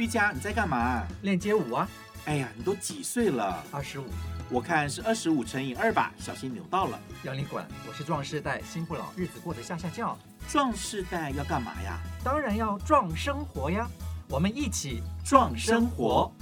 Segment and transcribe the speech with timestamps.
[0.00, 1.02] 玉佳，你在干嘛？
[1.20, 1.86] 练街舞啊！
[2.24, 3.62] 哎呀，你都几岁了？
[3.70, 4.04] 二十五。
[4.48, 6.98] 我看是二十五乘以二吧，小心扭到了。
[7.22, 7.68] 要你管！
[7.86, 10.16] 我是壮士代，心不老，日子过得下下叫。
[10.48, 11.98] 壮士代要干嘛呀？
[12.24, 13.86] 当然要壮生活呀！
[14.26, 16.32] 我们一起壮生活。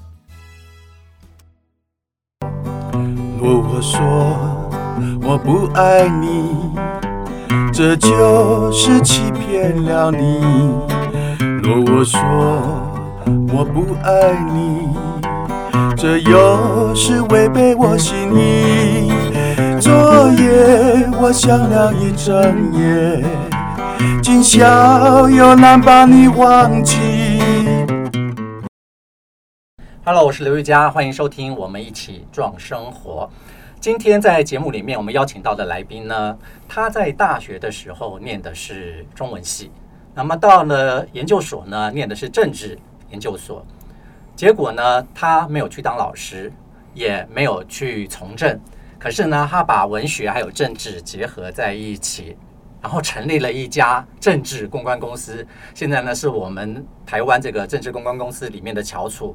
[2.41, 4.71] 若我说
[5.21, 6.77] 我不爱你，
[7.73, 10.39] 这就是欺骗了你。
[11.61, 12.78] 若我说
[13.51, 14.95] 我不爱你，
[15.97, 19.11] 这又是违背我心意。
[19.81, 19.91] 昨
[20.33, 23.25] 夜我想了一整夜，
[24.23, 26.99] 今宵又难把你忘记。
[30.05, 33.31] Hello，我是刘玉佳，欢迎收听我们一起撞生活。
[33.81, 36.37] 今天在节目里面，我们邀请到的来宾呢，
[36.69, 39.71] 他在大学的时候念的是中文系。
[40.15, 42.77] 那么到了研究所呢，念的是政治
[43.11, 43.65] 研究所，
[44.37, 46.53] 结果呢，他没有去当老师，
[46.95, 48.59] 也没有去从政，
[48.99, 52.37] 可是呢，他把文学还有政治结合在一起，
[52.83, 55.47] 然后成立了一家政治公关公司。
[55.75, 59.35] 现在呢，是我们台湾这个政治公关公司里面的翘楚。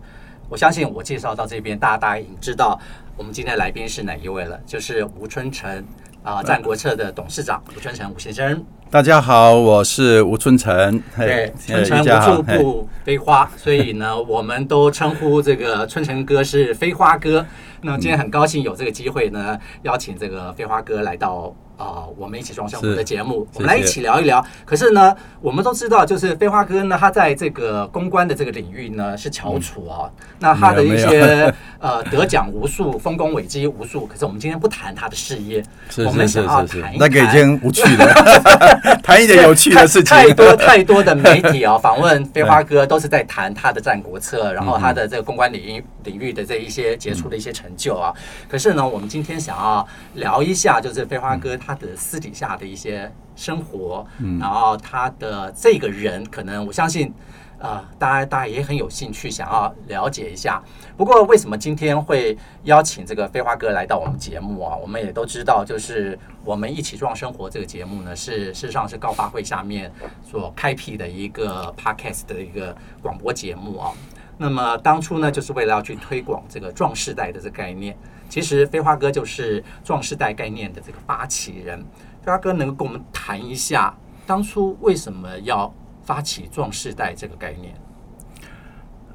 [0.49, 2.79] 我相信我介绍到这边，大家大家已经知道
[3.17, 5.83] 我们今天来宾是哪一位了，就是吴春成
[6.23, 8.63] 啊，战国策的董事长吴春成吴先生。
[8.89, 11.03] 大家好，我是吴春成。
[11.17, 17.45] 对，春成无处不飞花，所以呢， 我们都称呼这个春成哥是飞花哥。
[17.81, 21.53] 那么今天很高兴有这个机会呢，邀请这个飞花哥来到。
[21.77, 24.45] 啊、呃，我们一起壮生活的节目，我们来一起聊一聊。
[24.65, 30.05] 可是呢，我们都知道，就是飞花哥呢，他在这个公关的这个领域呢是翘楚啊。
[30.05, 34.05] 嗯、那他的一些 呃得奖无数，丰功伟绩无数。
[34.05, 35.63] 可是我们今天不谈他的事业，
[36.05, 38.05] 我们想要谈一谈，那个已经无趣了，
[39.01, 40.15] 谈一点有趣的事情。
[40.15, 48.13] 太多太多的媒体啊、哦，访问飞花哥都是在谈他的战国策， 然后他的这个公关领域领域的这一些杰出的一些成就啊。
[48.47, 51.57] 可是呢，我们今天想要聊一下，就是飞花哥。
[51.65, 57.13] 他的私底下的一些生活，嗯，然后他的这个人，可能我相信，
[57.57, 60.61] 呃，大家大家也很有兴趣想要了解一下。
[60.95, 64.75] 不过，为什么今天会邀请这个飞花哥来到我们节目啊？
[64.75, 69.91] 我们也都知道，就是我们一起壮生活这个节目呢，是事实上是高发会下面
[70.23, 73.91] 所开辟的一个 podcast 的一个广播节目啊。
[74.37, 77.97] 那么当初呢，就是为了要去推广这个壮世代的这个概念。
[78.33, 81.79] 其实飞花哥就是壮世代概念的这个发起人。
[82.23, 83.95] 飞花哥能够跟我们谈一下，
[84.25, 85.71] 当初为什么要
[86.03, 87.75] 发起壮世代这个概念？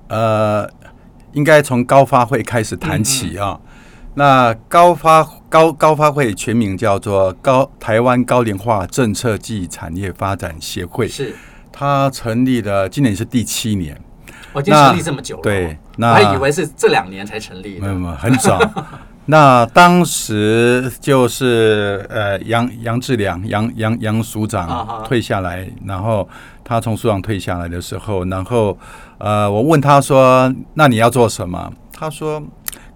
[0.07, 0.71] 呃，
[1.33, 3.59] 应该从高发会开始谈起啊。
[3.61, 11.35] 嗯嗯，那高发高高发会全名叫做高台湾高龄化政策暨产业发展协会，是
[11.73, 14.01] 它成立了，今年是第七年。
[14.53, 18.59] 我已经成立这么久了，对，那我还以为是这两年才成立的，没有没有，很早。
[19.31, 25.71] 那当时就是呃杨杨志良杨杨杨署长退下来，uh.
[25.85, 26.27] 然后
[26.65, 28.79] 他从署长退下来的时候，然后
[29.19, 32.43] 呃我问他说：“那你要做什么？”他说：“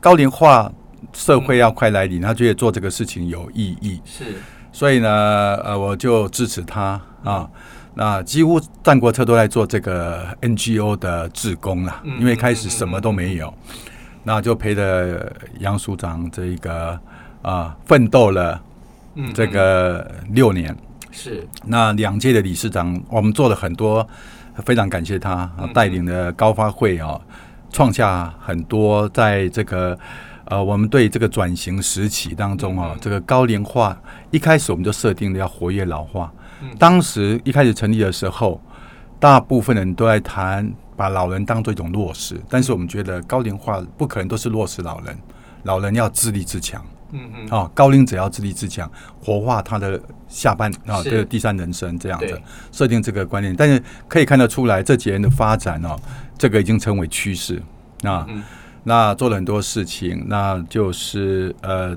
[0.01, 0.73] 高龄化
[1.13, 4.25] 社会要快来临，嗯、他觉得做这个事情有意义。”是，
[4.73, 7.47] 所以呢呃我就支持他啊。
[7.95, 13.53] 那几乎战国策都在做这个 NGO 的志工了，因为开始什么都没有。
[14.25, 16.99] 那就陪着杨署长这一个
[17.43, 18.61] 啊奋斗了，
[19.35, 20.77] 这个六年、
[21.11, 21.47] 是。
[21.67, 24.07] 那两届的理事长，我们做了很多，
[24.65, 27.21] 非常感谢他啊带领的高发会啊，
[27.73, 29.99] 创下很多在这个
[30.45, 36.33] 呃我们对这个转型时期当中啊，这个高龄化一开始我们就设定了要活跃老化，
[36.79, 38.61] 当时一开始成立的时候，
[39.19, 40.73] 大部分人都在谈。
[40.95, 45.19] 把老人当做一种弱势，但是我们觉得高龄化不可能都是弱势老人，
[45.63, 46.85] 老人要自立自强。
[47.13, 52.41] 嗯嗯，啊，高龄者要自立自强，活化他的下半啊，这个第三人生这样子
[52.71, 55.99] 设定这个观念，但是可以看得出来这几年的发展哦，
[56.37, 57.61] 这个已经成为趋势
[58.05, 58.27] 啊。
[58.85, 61.97] 那做了很多事情，那就是呃，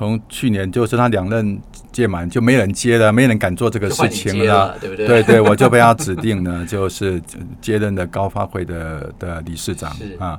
[0.00, 1.60] 从去年就是他两任。
[1.92, 5.08] 届满就没人接了，没人敢做这个事情了，了对不对？
[5.08, 7.20] 对对，我就被他指定呢， 就是
[7.60, 10.38] 接任的高发会的的理事长啊，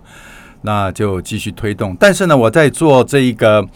[0.61, 1.93] 那就继续推动。
[1.99, 3.67] 但是呢，我在做这一个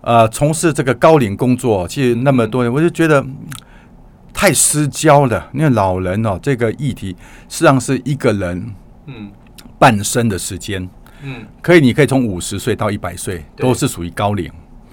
[0.00, 3.24] 呃，从事这个高龄工作，其实那么多年，我就觉得
[4.34, 5.48] 太失焦了。
[5.54, 7.14] 因为老人哦，这个议题
[7.48, 8.74] 实际上是一个人
[9.06, 9.30] 嗯
[9.78, 10.82] 半生的时间，
[11.22, 14.50] 嗯，可以，你可以从五十岁到一百岁都是属于高龄。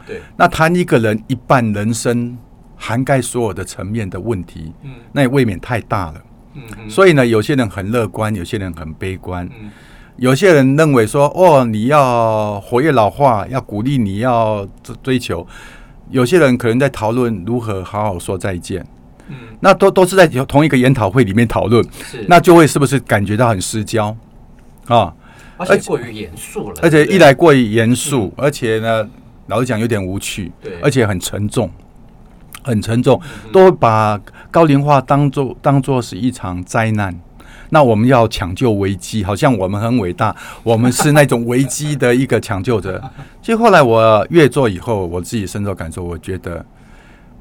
[0.07, 2.38] 对，那谈一个人一半人生，
[2.77, 6.21] 涵盖所有的层面的问题，嗯，那也未免太大了，
[6.54, 9.45] 嗯，所以呢，有些人很乐观，有些人很悲观。
[9.59, 9.69] 嗯，
[10.15, 14.68] 有些人认为说，哦，你要活跃老化，要鼓励你要
[15.04, 15.45] 追求。
[16.09, 18.86] 有些人可能在讨论如何好好说再见。
[19.27, 24.15] 嗯，那都都是在同一个研讨会里面讨论，是，那就会是不是感觉到很失焦？
[24.88, 25.13] 啊？
[25.57, 29.09] 而且过于严肃了，而且一来过于严肃，而且呢，
[29.47, 31.69] 老实讲有点无趣，对，而且很沉重，
[32.63, 33.19] 很沉重，
[33.51, 34.19] 都把
[34.51, 37.17] 高龄化当做当做是一场灾难。
[37.69, 40.33] 那我们要抢救危机，好像我们很伟大，
[40.63, 43.01] 我们是那种危机的一个抢救者。
[43.41, 46.65] 其实后来我越做以后，我自己深受感受，我觉得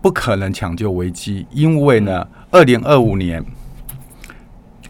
[0.02, 3.44] 不可能抢救危机，因为呢，二零二五年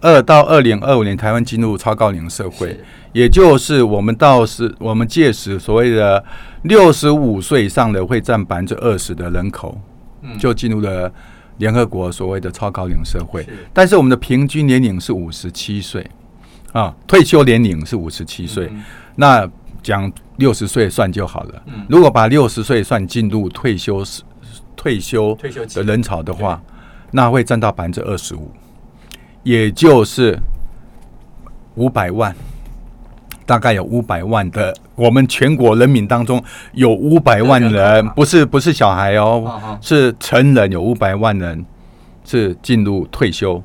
[0.01, 2.79] 二到二零二五年，台湾进入超高龄社会。
[3.17, 6.23] 也就是我们到时，我们届时所谓的
[6.65, 9.81] 六十五岁以上的会占百分之二十的人口，
[10.39, 11.11] 就进入了
[11.57, 13.49] 联合国所谓的超高龄社会。
[13.73, 16.07] 但是我们的平均年龄是五十七岁
[16.73, 18.71] 啊，退休年龄是五十七岁。
[19.15, 19.51] 那
[19.83, 21.63] 讲六十岁算就好了。
[21.89, 24.05] 如果把六十岁算进入退休
[24.77, 25.35] 退休
[25.73, 26.61] 的人潮的话，
[27.13, 28.51] 那会占到百分之二十五，
[29.43, 30.39] 也就是
[31.77, 32.37] 五百万。
[33.47, 41.65] 大概有五百万的，我们全国人民当中有五百万人，不是不是小孩哦，是成人有五百万人
[42.25, 43.63] 是进入退休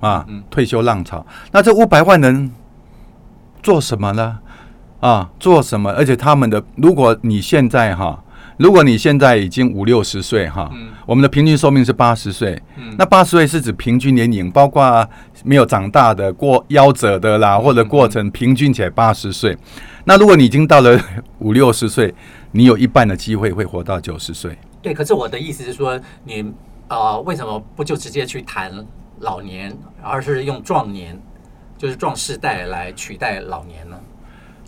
[0.00, 1.24] 啊，退休浪潮。
[1.52, 2.52] 那这五百万人
[3.62, 4.38] 做什么呢？
[5.00, 5.90] 啊，做什么？
[5.92, 8.22] 而且他们的，如果你现在哈。
[8.60, 10.70] 如果你现在已经五六十岁哈，
[11.06, 12.60] 我们的平均寿命是八十岁，
[12.98, 15.08] 那八十岁是指平均年龄，包括
[15.42, 19.56] 没有长大的、过夭折的啦，或者过程平均起来八十岁。
[20.04, 21.00] 那如果你已经到了
[21.38, 22.14] 五六十岁，
[22.52, 24.54] 你有一半的机会会活到九十岁。
[24.82, 26.42] 对，可是我的意思是说，你
[26.86, 28.70] 啊、呃，为什么不就直接去谈
[29.20, 31.18] 老年，而是用壮年，
[31.78, 33.98] 就是壮世代来取代老年呢？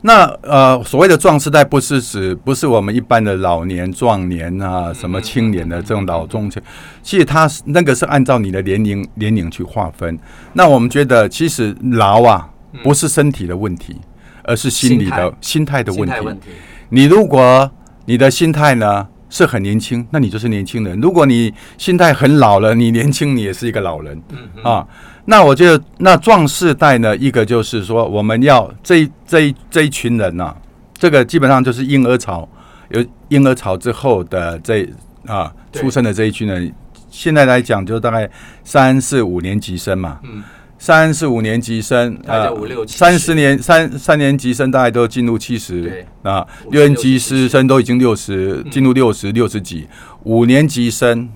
[0.04, 6.60] 那呃，所谓的壮世代不是指不是我们一般的老年、壮年啊，什么青年的这种老中青，
[7.02, 10.18] 其实它那个是按照你的年龄年龄去划分。
[10.54, 12.48] 那我们觉得，其实老啊，
[12.82, 13.96] 不是身体的问题，
[14.42, 16.50] 而是心理的心态的问题。
[16.88, 17.70] 你如果
[18.06, 24.20] 你的心态呢是很年轻，那你就是年轻人；如果你心态很老了，你年轻你也是一个老人
[24.64, 24.84] 啊。
[25.24, 27.16] 那我觉得，那壮世代呢？
[27.16, 30.56] 一个就是说，我们要这这一这一群人呐、啊，
[30.94, 32.48] 这个基本上就是婴儿潮，
[32.88, 34.88] 有婴儿潮之后的这
[35.26, 36.74] 啊出生的这一群人，
[37.08, 38.28] 现在来讲就大概
[38.64, 40.42] 三四五年级生嘛，嗯，
[40.76, 42.50] 三四五年级生，呃，
[42.88, 49.86] 三十年三三年级生大概都进入七十啊，六年级师生都已经六十，进入六十六十几，
[50.24, 51.28] 五年级生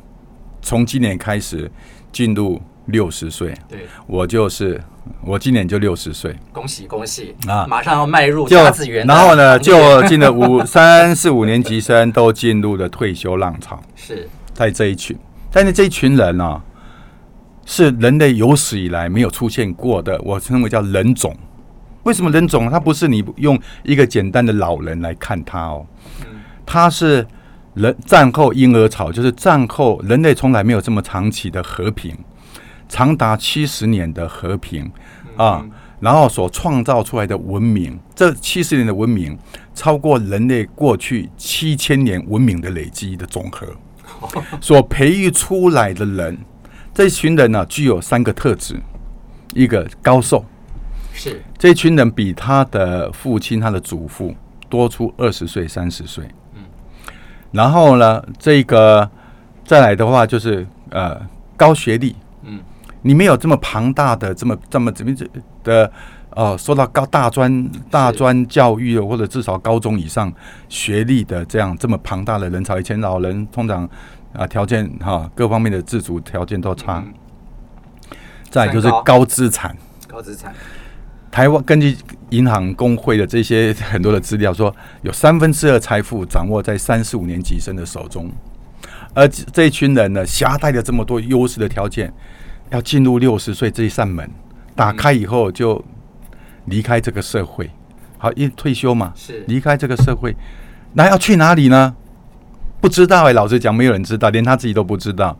[0.60, 1.70] 从今年开始
[2.10, 2.60] 进入。
[2.86, 4.80] 六十岁，对，我就是
[5.22, 7.34] 我今年就六十岁，恭喜恭喜。
[7.46, 7.66] 啊！
[7.68, 14.28] 马上要迈入甲子园，然后呢，就进了五 三四五年级生都进入了退休浪潮，是。
[14.54, 15.16] 在这一群，
[15.52, 16.62] 但是这一群人呢、啊，
[17.66, 21.36] 是人类有史以来没有出现过的，我称为叫人种。
[22.04, 22.70] 为什么人种？
[22.70, 25.84] 它不是你用一个简单的老人来看他哦，
[26.64, 27.26] 他是
[27.74, 32.16] 人战后婴儿潮，就是战后人类从来没有这么长期的和平。
[32.88, 34.90] 长达七十年的和平
[35.36, 35.64] 啊，
[36.00, 39.36] 然后所创造出来的文明，这七十年的文明
[39.74, 43.66] 超过人类过去七千年文明的累积的总和。
[44.62, 46.38] 所培育出来的人，
[46.94, 48.76] 这群人呢、啊，具有三个特质：
[49.52, 50.44] 一个高寿，
[51.12, 54.34] 是这群人比他的父亲、他的祖父
[54.70, 56.24] 多出二十岁、三十岁。
[56.54, 56.62] 嗯，
[57.50, 59.10] 然后呢，这个
[59.64, 61.20] 再来的话就是呃
[61.56, 62.14] 高学历。
[63.06, 65.14] 你没有这么庞大的、这么这么怎么
[65.62, 65.90] 的
[66.30, 70.30] 呃，受到高大专大专教育或者至少高中以上
[70.68, 72.78] 学历的这样这么庞大的人潮。
[72.78, 73.88] 以前老人通常
[74.32, 77.02] 啊条件哈各方面的自主条件都差。
[78.50, 79.76] 再就是高资产，
[80.08, 80.52] 高资产。
[81.30, 81.96] 台湾根据
[82.30, 88.30] 银行工会的这些很多的资料说，有三分之二财富掌握在三四五年级生的手中，
[89.14, 92.12] 而这一群人呢，携带了这么多优势的条件。
[92.70, 94.28] 要进入六十岁这一扇门，
[94.74, 95.84] 打开以后就
[96.66, 97.70] 离开这个社会。
[98.18, 100.34] 好，一退休嘛，是离开这个社会，
[100.94, 101.94] 那要去哪里呢？
[102.80, 105.36] 不知道哎、欸，老实讲，没有人知道，连他自己都不知道。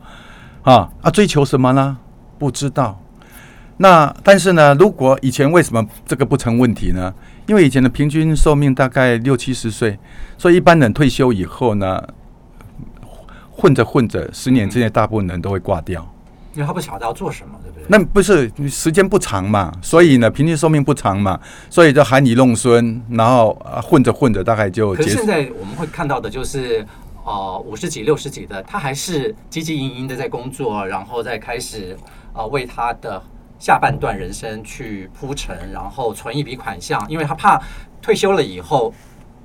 [0.63, 1.97] 啊啊，追求什么呢？
[2.37, 2.99] 不知道。
[3.77, 7.13] 那但是呢，如果以前为什么这个不成问题呢？
[7.45, 9.97] 因为以前的平均寿命大概六七十岁，
[10.37, 12.03] 所以一般人退休以后呢，
[13.51, 16.05] 混着混着，十年之内大部分人都会挂掉。
[16.57, 17.85] 因为他不晓得要做什么，对不对？
[17.87, 24.95] 那不是时间不长嘛，所以呢，平均寿命不长嘛，所以就含你弄孙，然后混着混着，大概就。
[24.95, 26.83] 可是现在我们会看到的就是，
[27.23, 31.95] 呃，五十几、六十几的，他还是汲汲营营的在工作，然后再开始
[32.33, 33.21] 呃为他的
[33.59, 37.61] 下半段人生去铺陈，然后存一笔款项，因为他怕
[38.01, 38.91] 退休了以后，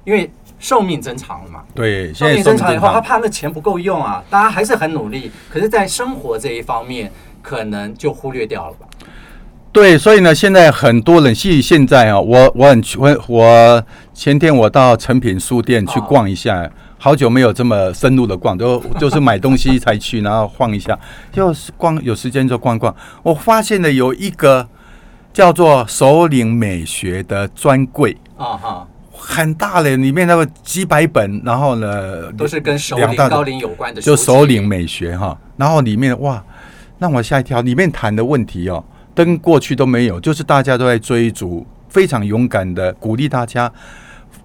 [0.04, 0.30] 因为。
[0.62, 1.60] 寿命增长了嘛？
[1.74, 4.22] 对，寿命增长以后，他怕那钱不够用啊。
[4.30, 7.10] 大家还是很努力，可是，在生活这一方面，
[7.42, 8.86] 可能就忽略掉了吧？
[9.72, 20.96] 对，所以呢，现在很多人，其实现在啊，我我很我我前天我到诚品书店去逛一下，好久没有这么深入的逛，都就是买东西才去，然后晃一下，
[21.32, 22.94] 就是逛有时间就逛逛。
[23.24, 24.68] 我发现了有一个
[25.32, 28.88] 叫做首领美学的专柜啊哈。
[29.24, 35.38] 很大嘞，里面那个几百本，然后呢，都是跟首领高龄有关的，就首领美学哈。
[35.56, 36.42] 然后里面哇，
[36.98, 43.66] 让我吓一跳，里面谈的问题哦，跟过去都没有，就是大家都在追逐，非常勇敢的鼓励大家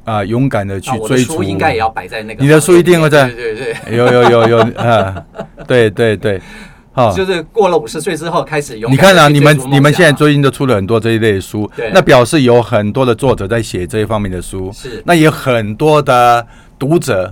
[0.03, 1.33] 啊、呃，勇敢的去追逐。
[1.33, 5.25] 书应该也要摆在那个，你的书一定会在，对对对，有有有有啊，
[5.67, 6.39] 对对对。
[6.97, 8.91] 哦，就是过了五十岁之后开始用。
[8.91, 15.03] 你看啊，你们你们现在最近都出了很多这一类书，对，那表示有很多的作者在写这一方面的书，是。
[15.05, 16.43] 那也有很多的
[16.79, 17.31] 读者，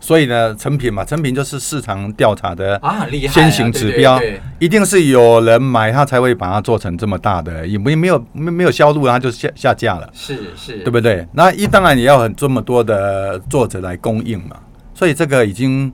[0.00, 4.18] 所以呢，成品嘛，成品就是市场调查的啊，先行指标，
[4.58, 11.26] 一定是有人买，它才会把它做成这么大的，也没没有没没有销路，然后就下下架了，是是，对不对？
[11.34, 14.56] 那一当然也要很这么多的作者来供应嘛，
[14.94, 15.92] 所以这个已经。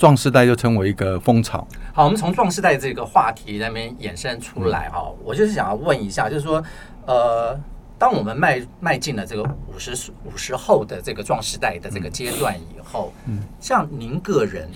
[0.00, 1.68] 壮世代就成为一个风潮。
[1.92, 6.64] 好，我们从壮世代这个话题那边衍生出来哈、嗯，我就是想要问一下，就是说，
[7.04, 7.54] 呃，
[7.98, 14.70] 当我们迈迈进了这个五十五十后的这个壮世代的这个阶段以后，嗯，像您个人，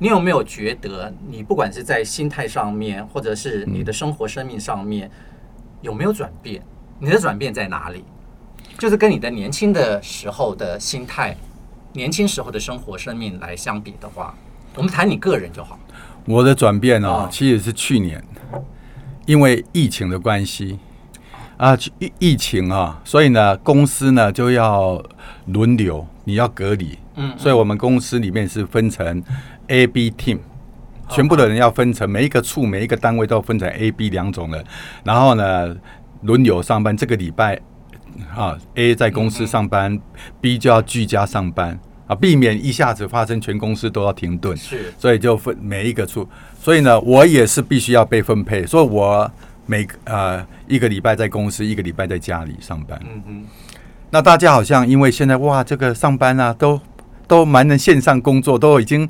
[0.00, 5.08] 你有没有觉得，你不管是在心态上面，或者是你的生活生命上面，
[5.80, 6.60] 有没有转变？
[6.98, 8.04] 你的转变在哪里？
[8.76, 11.36] 就是跟你的年轻的时候的心态、
[11.92, 14.34] 年轻时候的生活生命来相比的话。
[14.76, 15.78] 我们谈你个人就好。
[16.26, 18.22] 我的转变呢、哦，其实是去年，
[19.26, 20.78] 因为疫情的关系
[21.56, 25.02] 啊，疫疫情啊，所以呢，公司呢就要
[25.46, 26.98] 轮流，你要隔离。
[27.14, 29.22] 嗯，所以我们公司里面是分成
[29.68, 30.38] A、B team，
[31.08, 34.62] 全部的人要分成每一个处、每一个单位都分成 A、B 两种人，
[35.02, 35.74] 然后呢
[36.22, 36.94] 轮流上班。
[36.94, 37.58] 这个礼拜
[38.36, 39.98] 啊，A 在公司上班
[40.40, 41.78] ，B 就要居家上班。
[42.06, 46.28] 啊，避免一下子发生全公司都要停顿，是，所以就分每一个处，
[46.60, 49.28] 所以呢，我也是必须要被分配，所以我
[49.66, 52.96] 每呃一个礼拜在公司，一个礼拜在家里上班。
[53.04, 53.44] 嗯嗯，
[54.10, 56.80] 那大家好像因为现在哇，这个上班啊，都
[57.26, 59.08] 都蛮能线上工作，都已经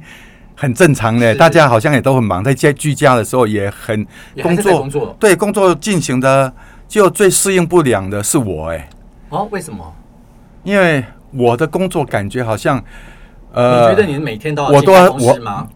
[0.54, 1.34] 很正常了。
[1.34, 4.06] 大家好像也都很忙，在家居家的时候也很
[4.42, 6.50] 工作，工作对工作进行的，
[6.88, 8.88] 就最适应不良的是我哎、欸。
[9.28, 9.94] 哦，为什么？
[10.64, 11.04] 因为。
[11.36, 12.82] 我的工作感觉好像，
[13.52, 15.10] 呃，你觉得你每天都要我都要？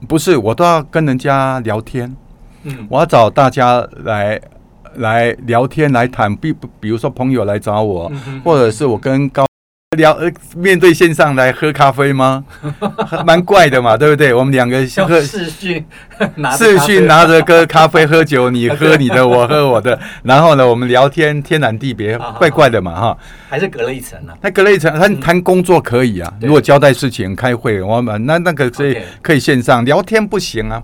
[0.09, 2.15] 不是，我都要跟人家聊天。
[2.63, 4.41] 嗯，我要找大家来
[4.97, 9.50] 来聊天来谈，比比如说朋友来找我，嗯、或者是我跟高。
[9.97, 12.45] 聊呃，面对线上来喝咖啡吗？
[13.27, 14.33] 蛮怪的嘛，对不对？
[14.33, 15.85] 我们两个喝视讯，
[16.57, 23.19] 视讯拿着个咖啡喝酒，你喝你的，我喝我的， 然后呢，我们聊天天南地别，怪怪的嘛，哈。
[23.49, 24.33] 还是隔了一层呢？
[24.41, 26.33] 他隔了一层，他谈工作可以啊。
[26.41, 30.81] 如果交代事情、开会，我们那那个可以可以线上聊天不行啊。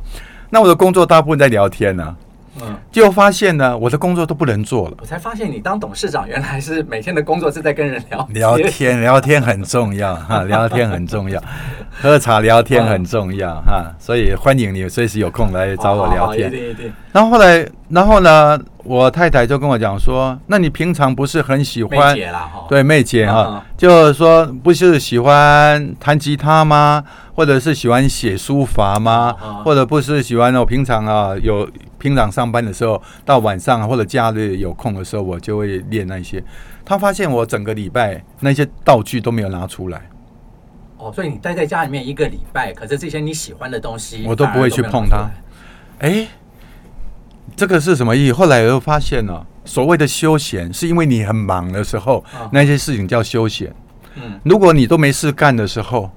[0.51, 2.17] 那我的工作大部分在聊天呢。
[2.63, 4.97] 嗯，就发现呢，我的工作都不能做了。
[5.01, 11.43] 我才发现，你当董事长原来是每天的工作是在跟人聊聊天，聊天很重要哈， 聊天很重要，
[12.01, 16.53] 喝茶聊天很重要哈，所以欢迎你随时有空来找我聊天。
[17.13, 22.15] 然后后来，然后呢，我太太就跟我讲说：“那你平常不是很喜欢？
[22.69, 27.03] 对，妹姐哈，就是说不是喜欢弹吉他吗？
[27.37, 29.33] 或者是喜欢写书法吗？
[29.65, 36.41] 或者不是喜欢我平常啊有。”平常上班的时候，到晚上或者假日有空的时候，我就会练那些。
[36.85, 40.03] 他发现我整个礼拜那些道具都没有拿出来。
[40.99, 45.27] 哦，所以你待在家里面一个礼拜，可是这些你喜欢的东西，我都不会去碰它。
[45.99, 46.29] 哎，
[47.57, 48.31] 这个是什么意义？
[48.31, 53.75] 后来我又发现了，所谓的休闲，是因为你很忙的时候，那些事情叫休闲。
[54.17, 56.11] 嗯，如果你都没事干的时候。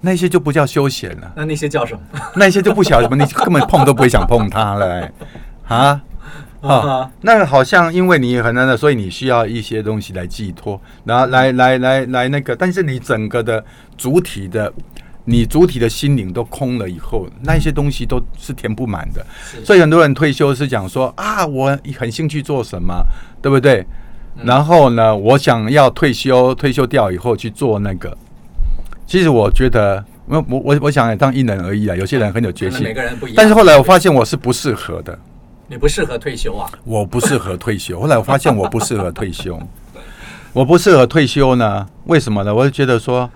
[0.00, 2.00] 那些就不叫休闲了，那那些叫什么？
[2.36, 5.12] 那些就不晓得什么，你根本碰都不会想碰它了，欸，
[5.74, 6.02] 啊
[6.62, 7.10] 啊！
[7.20, 13.64] 那好像因为你很难的，所以你需要一些东西来寄托，然后来来来来那个，但是你整个的
[13.96, 14.72] 主体的
[15.24, 19.24] 你主体的心灵都空了以后，那些东西都是填不满的。
[19.64, 23.04] 所以很多人退休是讲说啊，我很兴趣做什么，
[23.40, 23.86] 对不对？
[24.36, 28.16] 嗯、然后呢，我想要退休，退休掉以后去做那个。
[29.06, 31.94] 其实我觉得，我我我我想当因人而异啊。
[31.94, 33.34] 有些人很有决心，每个人不一样。
[33.36, 35.18] 但是后来我发现我是不适合的。
[35.68, 36.70] 你不适合退休啊？
[36.84, 38.00] 我不适合退休。
[38.00, 39.58] 后来我发现我不适合退休。
[40.52, 41.86] 我不适合退休呢？
[42.04, 42.54] 为什么呢？
[42.54, 43.30] 我就觉得说，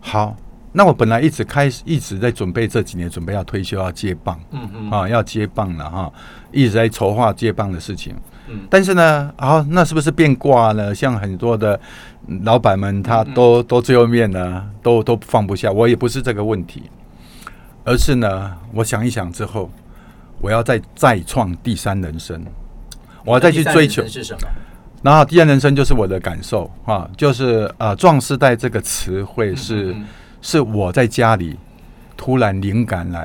[0.00, 0.36] 好。
[0.72, 6.12] 那我本来一直开始一直在准备这几年准备要退休要接棒，嗯嗯啊要接棒了哈，
[6.52, 8.14] 一直在筹划接棒的事情，
[8.46, 10.94] 嗯，但是呢，好，那是不是变卦呢？
[10.94, 11.80] 像很多的
[12.42, 16.82] 老板们他都都最后面呢都都放不下，我也不是这个问题，
[17.84, 19.70] 而是呢，我想一想之后，
[20.40, 22.44] 我要再再创第三人生，
[23.24, 24.48] 我要再去追求是什么？
[25.02, 29.92] 然后第三人生就是我的感受啊，就是啊壮士代这个词汇是。
[29.92, 30.06] 嗯嗯
[30.42, 31.58] 是我在家里
[32.16, 33.22] 突然灵感来，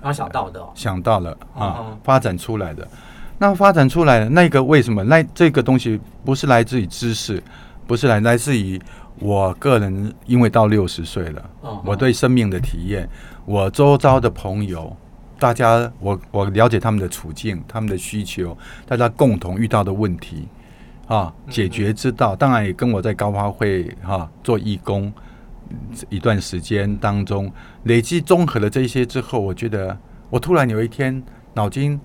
[0.00, 2.88] 然后想到的，想到了啊，哦、发展出来的。
[3.38, 5.04] 那发展出来的那个为什么？
[5.04, 7.40] 那这个东西不是来自于知识，
[7.86, 8.80] 不是来来自于
[9.18, 13.08] 我个人，因为到六十岁了，哦、我对生命的体验，
[13.44, 14.96] 我周遭的朋友，
[15.38, 20.48] 大家我我了解他们的处境，他们的需求，大家共同遇到的问题
[21.06, 22.34] 啊，解决之道。
[22.34, 25.12] 嗯、当然也跟我在高发会哈、啊、做义工。
[26.10, 27.50] 一段时间当中，
[27.84, 29.96] 累积综合了这些之后，我觉得
[30.28, 31.22] 我突然有一天
[31.54, 31.98] 脑筋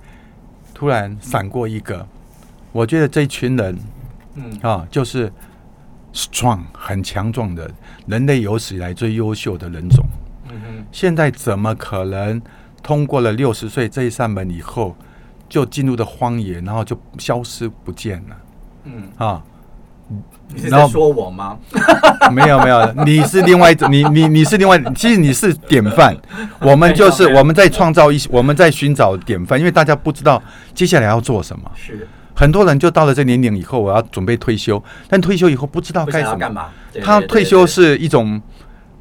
[0.74, 2.07] 突然闪过一个，
[2.72, 3.77] 我觉得这群人，
[4.36, 5.29] 嗯啊，就是
[6.14, 7.70] strong 很强壮的
[8.06, 10.06] 人类有史以来最优秀的人种。
[10.92, 12.42] 现在怎么可能
[12.82, 14.96] 通过了六十岁这一扇门以后，
[15.50, 18.36] 就进入了荒野，然后就消失不见了？
[18.86, 19.44] 嗯啊。
[20.56, 21.58] 你是在说我吗？
[22.32, 26.16] 没有没有，你是另外一种，你你你是另外，其实你是典范。
[26.62, 30.42] 我们就是我们在创造一些，我们在寻找典范，因为大家不知道
[30.74, 31.70] 接下来要做什么。
[31.76, 36.70] 是很多人就到了这年龄以后，我要准备退休，但退休以后不知道该干嘛。
[37.03, 38.39] 他退休是一种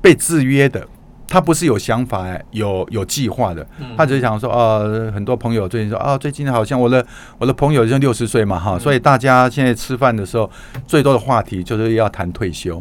[0.00, 0.84] 被制约的。
[1.28, 7.04] 他不是有想法、有有计划的，他只是想说，呃，很多朋友最近说，啊，最近好像我的
[7.38, 10.48] 我的朋友就六十岁嘛，哈，所以大家现在吃饭的时候，
[10.87, 12.80] 最多的话题就是要谈退休。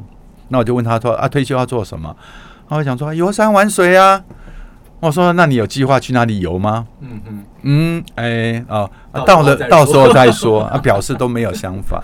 [0.50, 2.16] 那我就问他说，啊，退休要做什么？
[2.70, 4.24] 他会想说，游山玩水啊。
[5.00, 6.88] 我说，那你有计划去哪里游吗？
[7.02, 8.90] 嗯嗯嗯，哎，哦，
[9.26, 12.04] 到了到时候再说， 啊，表示都没有想法。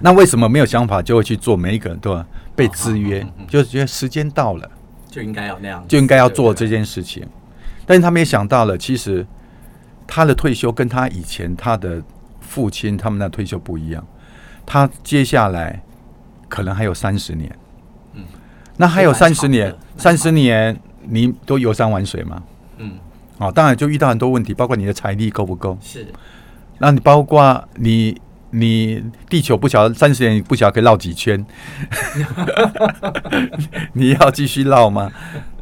[0.00, 1.56] 那为什么没有想法就会去做？
[1.56, 2.22] 每一个人都
[2.56, 4.68] 被制约，就是觉得时间到了。
[5.08, 9.24] 就应该要那样，就应该要做这件事情，对对对，但是他没想到了，其实
[10.08, 12.02] 他的退休跟他以前他的
[12.40, 14.04] 父亲他们的退休不一样，
[14.66, 15.80] 他接下来
[16.48, 17.56] 可能还有三十年，
[18.14, 18.24] 嗯，
[18.76, 20.76] 那还有三十年，三十年
[21.08, 22.42] 你都游山玩水吗？
[22.78, 22.92] 嗯，
[23.38, 25.76] 哦，当然就遇到很多问题，包括你的财力够不够？
[25.80, 26.06] 是，
[26.78, 28.20] 那你包括你。
[28.56, 31.44] 你地球不晓得三十年不晓得可以绕几圈，
[33.94, 35.10] 你要继续绕吗？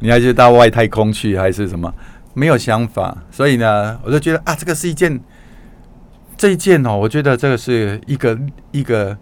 [0.01, 1.91] 你还是到外太空去还是什么？
[2.35, 5.19] 没有想法，所以呢，我就觉得啊，这个是一件
[6.37, 8.39] 这一件哦，我觉得这个是一个
[8.73, 9.17] 一个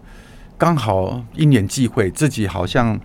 [0.57, 2.99] 刚好因缘际会，自己好像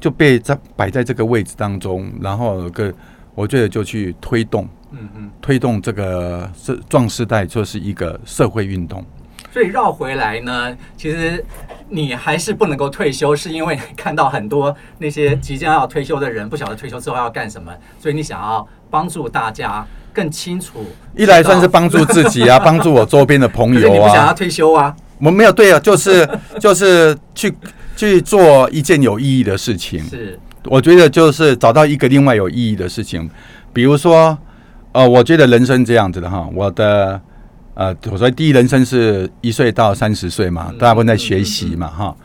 [0.00, 2.92] 就被在摆在这个位置当中，然后有个
[3.34, 9.04] 我觉得就去推动，嗯嗯，推动这个是壮士代就是一个社会运动。
[9.50, 11.42] 所以绕回来呢，其实
[11.88, 20.84] 你还是不能够退休，是因为看到很多那些即将要退休的人，不晓得退休之后要干什么，所以你想要帮助大家更清楚。
[21.16, 23.92] 一来算是帮助自己啊，帮助我周边的朋友啊。
[23.94, 24.94] 你不想要退休啊？
[25.20, 26.28] 我没有对啊，就是
[26.60, 27.52] 就是去
[27.98, 30.02] 去做一件有意义的事情。
[30.04, 33.28] 是，我觉得就是找到一个另外有意义的事情，
[33.72, 34.38] 比如说，
[34.92, 37.20] 呃，我觉得人生这样子的哈，我的。
[37.80, 42.16] 呃，我说第一人生是一岁到三十岁嘛，大部分在学习嘛，哈。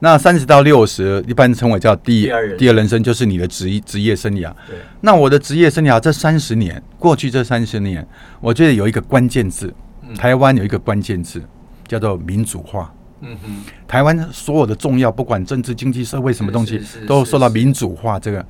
[0.00, 4.52] 那三十到六十，一般称为叫第第二人生，就是你的职业职业生涯。
[4.66, 4.76] 对。
[5.00, 8.06] 那我的职业生涯这三十年，过去这三十年，
[8.38, 9.72] 我觉得有一个关键字，
[10.18, 11.42] 台湾有一个关键字
[11.86, 12.92] 叫做民主化。
[13.20, 13.64] 嗯哼。
[13.86, 18.44] 台湾所有的重要，不管政治、经济、社会什么东西，都受到民主化这个。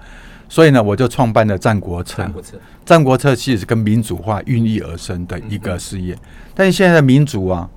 [0.49, 2.23] 所以呢，我就创办了《战国策》。
[2.85, 6.17] 《战国策》其实是跟民主化孕育而生的一个事业。
[6.55, 7.69] 但是现在的民主啊，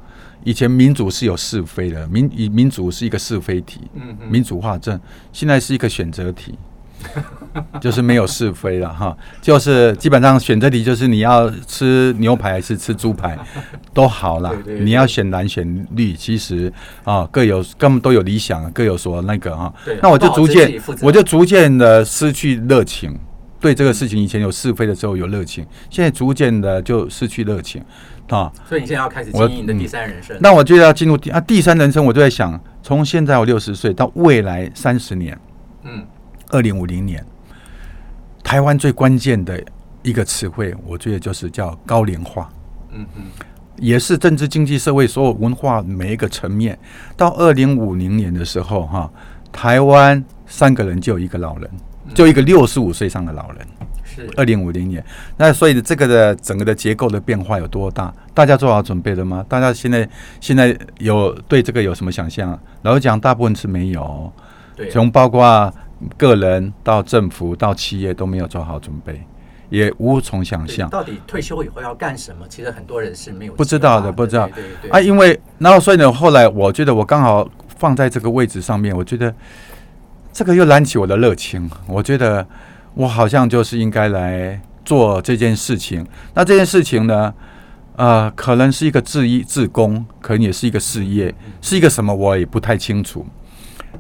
[0.46, 3.82] 以前民主是有是非的，民以民主是一个是非题。
[4.30, 4.98] 民主化政
[5.34, 6.58] 现在是一个选择题。
[7.82, 13.38] 就是没有是非了哈，就是基本上选择题就是你要吃牛排还是吃猪排
[13.94, 16.72] 都好了，你要选蓝选绿，其实
[17.04, 19.74] 啊各有各都有理想，各有所那个哈。
[20.02, 23.18] 那我就逐渐我就逐渐的失去热情，
[23.60, 27.84] 对这个事情以前有是非的时候有热情，现在逐渐的就失去热情
[28.30, 28.52] 啊。
[28.70, 30.38] 所以你现在要开始经营你的第三人生。
[30.40, 35.38] 那我就要进入第啊第三人生，我就在想，从现在我六十岁到未来三十年，
[35.84, 36.06] 嗯，
[36.52, 37.26] 二零五零年。
[38.44, 39.64] 台湾最关键的
[40.02, 42.50] 一个词汇，我觉得就是叫高龄化。
[42.92, 43.24] 嗯嗯，
[43.78, 46.78] 也是政治、经济、社会所有文化每一个层面。
[47.16, 49.10] 到二零五零年的时候，哈，
[49.52, 51.70] 台湾三个人就有一个老人，
[52.16, 53.68] 就一个六十五岁上的老人。
[54.04, 55.06] 是二零五零年。
[55.38, 58.12] 那所以这个的整个的结构的变化有多大？
[58.34, 59.46] 大家做好准备了吗？
[59.48, 60.10] 大家现在
[60.42, 62.60] 现在有对这个有什么想象？
[62.82, 64.34] 老实讲，大部分是没有。
[64.76, 65.72] 对，从包括。
[66.18, 69.22] 个人到政府到企业都没有做好准备，
[69.70, 72.46] 也无从想象到底退休以后要干什么。
[72.50, 74.48] 其实很多人是没有不知道的，不知道。
[74.48, 79.34] 对对对啊，因为然后所以呢，后来我觉得我刚好放在这个位置上面，我觉得
[80.34, 81.70] 这个又燃起我的热情。
[81.88, 82.46] 我觉得
[82.94, 86.06] 我好像就是应该来做这件事情。
[86.34, 87.34] 那这件事情呢，
[87.96, 93.26] 呃，可能是一个自一自工，可能也是一个事业，是一个什么我也不太清楚。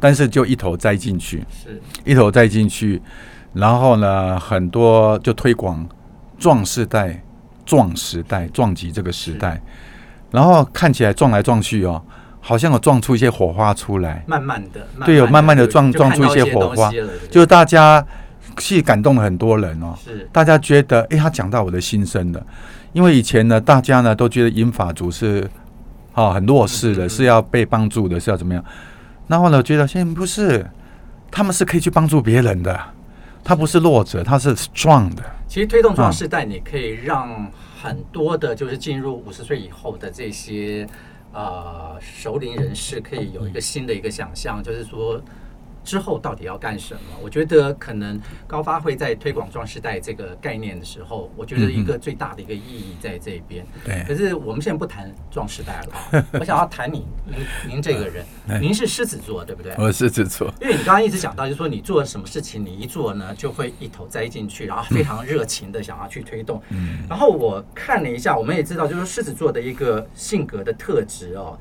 [0.01, 1.79] 但是就一头栽进去，是。
[2.03, 2.99] 一头栽进去，
[3.53, 5.87] 然后呢，很多就推广
[6.39, 7.23] 壮世代、
[7.65, 9.61] 壮时代、撞击这个时代，
[10.31, 12.01] 然后看起来撞来撞去哦，
[12.39, 16.91] 好像有撞出一些火花出来，慢慢的，对，有慢慢的撞撞出一些火花，
[17.29, 18.03] 就大家
[18.57, 20.27] 是感动了很多人哦，是。
[20.31, 22.43] 大家觉得，哎，他讲到我的心声了，
[22.93, 25.47] 因为以前呢，大家呢都觉得英法族是
[26.13, 28.63] 啊很弱势的，是要被帮助的，是要怎么样？
[29.31, 30.69] 然后呢，我觉得现在不是，
[31.31, 32.77] 他们是可以去帮助别人的，
[33.45, 35.23] 他不是弱者，他是 strong 的。
[35.47, 37.49] 其实推动壮世代，你可以让
[37.81, 40.85] 很多的，就是进入五十岁以后的这些
[41.31, 45.21] 呃熟龄人士，可以有一个新的一个想象，就是说。
[45.83, 47.01] 之后到底要干什么？
[47.21, 53.65] 我觉得可能高发会在推广壮世代这个概念的时候，我觉得一个最大的一个意义在这边。
[53.83, 54.03] 对。
[54.07, 58.25] 可是我们现在不谈壮世代了， 我想要谈你，您您这个人，
[58.61, 59.73] 您是狮子座对不对？
[59.77, 60.53] 我是狮子座。
[60.61, 66.61] 因为你刚刚一直讲到，就是说你做什么事情，你一做呢，就会一头栽进去，然后非常热情的想要去推动。
[66.69, 66.99] 嗯。
[67.09, 71.57] 然后我看了一下，我们也知道，就是狮子座的一个性格的特质哦。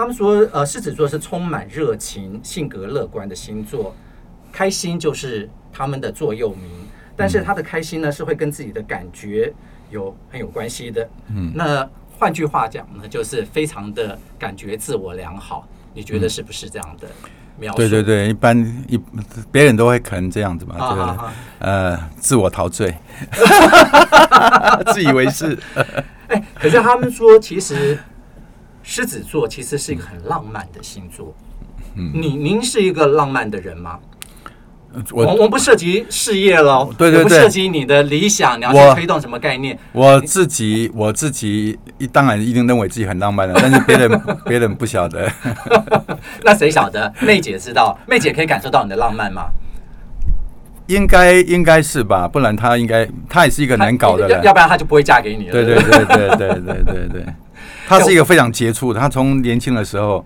[0.00, 3.94] 他们说，呃，狮子座是充满热情、性格乐观的星座，
[4.50, 6.70] 开心就是他们的座右铭。
[7.14, 9.52] 但是他的开心呢，是会跟自己的感觉
[9.90, 11.06] 有很有关系的。
[11.28, 11.86] 嗯，那
[12.18, 15.68] 换句话讲呢，就是非常的感觉自我良好。
[15.92, 17.06] 你觉得是不是这样的
[17.58, 17.76] 描述？
[17.76, 18.58] 对对对，一般
[18.88, 18.98] 一
[19.52, 21.32] 别人都会可能这样子嘛，对吧？
[21.58, 22.96] 呃，自我陶醉，
[24.94, 25.58] 自以为是。
[26.28, 27.98] 哎，可是他们说，其实。
[28.90, 31.32] 狮子座其实是一个很浪漫的星座。
[31.94, 34.00] 嗯，你您是一个浪漫的人吗？
[35.12, 39.78] 我我们不涉及事业了，对对对，不涉及你的理想，你要去推动什么概念？
[39.92, 45.30] 我自己我自己一当然一定认为自己很浪漫的，但是别人 别人不晓得。
[46.42, 47.14] 那谁晓得？
[47.20, 49.44] 妹姐知道，妹姐可以感受到你的浪漫吗？
[50.88, 55.52] 应该应该是吧，不然她应该她也是一个难搞的人，要不然她就不会嫁给你了。
[55.52, 57.26] 对对对对对对对。
[57.90, 59.00] 他是一个非常杰出的。
[59.00, 60.24] 他从年轻的时候，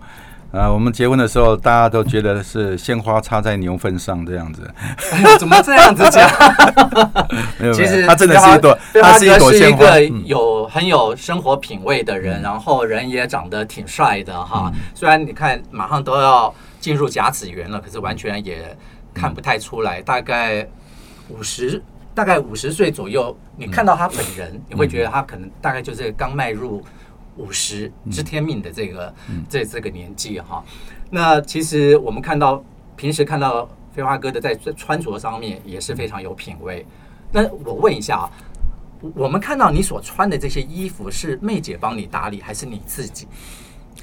[0.51, 4.71] 啊，我们结婚的时候，大家都觉得是鲜花插在牛粪上这样子。
[5.39, 6.29] 怎么这样子讲？
[7.73, 9.99] 其实他真的是一朵，他是一朵鲜花。
[10.25, 14.71] 有很有生活品味的人，然后人也长得挺帅的哈。
[14.93, 18.77] 虽然你看马上都要进入甲子园了，可是完全也
[19.11, 19.99] 看不太出来。
[20.03, 20.67] 大概
[21.29, 21.81] 五十，
[22.13, 26.85] 大概五十岁左右，你看到他本人，你会觉得他可能大概就是刚迈入。
[27.37, 30.63] 五十知天命的这个、嗯、这这个年纪哈，
[31.09, 32.63] 那其实我们看到
[32.95, 36.85] 平时看到飞花哥的在穿着上面也是非常有品味。
[37.31, 38.31] 那我问一下啊，
[39.13, 43.27] 我们看到你所穿的这些衣服是妹姐帮你打理还是你自己？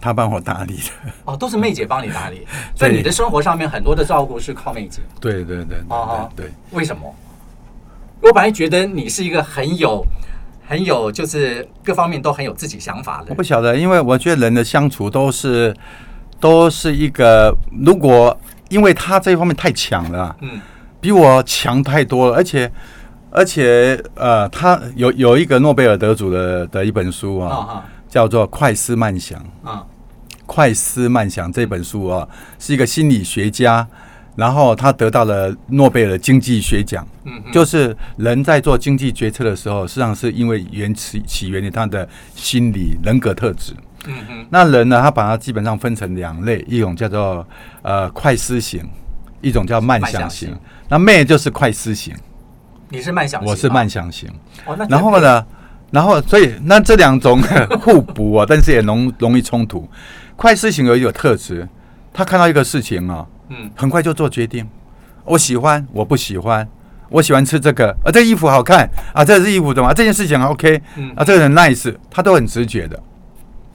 [0.00, 1.12] 她帮我打理的。
[1.24, 5.00] 哦，都是妹姐帮你打理， 所以你的生活上面很多的照顾是靠妹姐。
[5.20, 7.14] 对对对，对，哦对，为什么？
[8.20, 10.04] 我本来觉得你是一个很有。
[10.72, 13.26] 很有，就是各方面都很有自己想法的。
[13.28, 15.76] 我不晓得，因为我觉得人的相处都是
[16.40, 17.54] 都是一个，
[17.84, 18.34] 如果
[18.70, 20.58] 因为他这一方面太强了，嗯，
[20.98, 22.72] 比我强太多了，而且
[23.30, 29.86] 而且呃，他有有一个诺贝尔得主的的一本书啊，哦哦、叫做《快思慢想》啊，哦
[30.46, 32.26] 《快思慢想》这本书啊，
[32.58, 33.86] 是一个心理学家
[34.36, 37.06] 然后他得到了诺贝尔经济学奖。
[37.24, 43.72] 嗯哼，就是人在做经济决策的时候，实际上是因为源起起源于他的心理人格特质。
[44.06, 47.46] 嗯哼，那人呢，他把它基本上分成两类，一种叫做
[47.82, 48.82] 呃快思型，
[49.40, 50.20] 一种叫慢想型。
[50.20, 52.12] 想型那妹就是快思型，
[52.88, 54.28] 你是慢想型，我是慢想型。
[54.66, 55.46] 哦，那然后呢，
[55.92, 57.40] 然后所以那这两种
[57.80, 59.88] 互补啊，但是也容容易冲突。
[60.34, 61.68] 快思型有一个特质，
[62.12, 64.66] 他看到一个事情啊，嗯，很快就做决定。
[65.24, 66.66] 我喜欢，我不喜欢。
[67.10, 69.92] 我喜欢吃这个，啊，这衣服好看啊，这是衣服怎么、啊？
[69.92, 70.80] 这件事情 OK，
[71.14, 72.98] 啊，这个人 nice，他都很直觉的，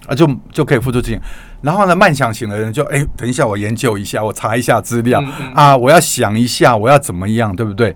[0.08, 1.22] 啊，就就可以付出自信。
[1.62, 7.96] 然后呢，慢想型的人就，哎，等一下，我研究一下，我查一下资料啊，我要想一下，我要怎么样，对不对？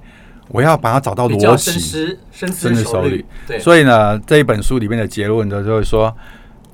[0.50, 3.26] 我要把它找到逻辑，深思深思熟虑。
[3.48, 6.16] 对，所以呢，这一本书里面的结论呢，就是说，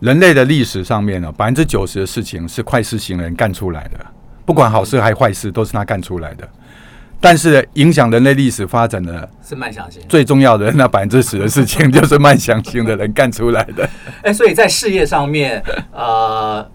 [0.02, 4.06] 人类的历史上面呢，百分之九十的事情是快思型人干出来的，
[4.48, 6.48] 不管好事还是坏事，都是他干出来的。
[7.20, 13.84] 但是影响人类历史发展的是慢想型，最重要的那百分之十的事情，就是慢想型的人干出来的。
[14.24, 16.66] 哎、欸，所以在事业上面，呃，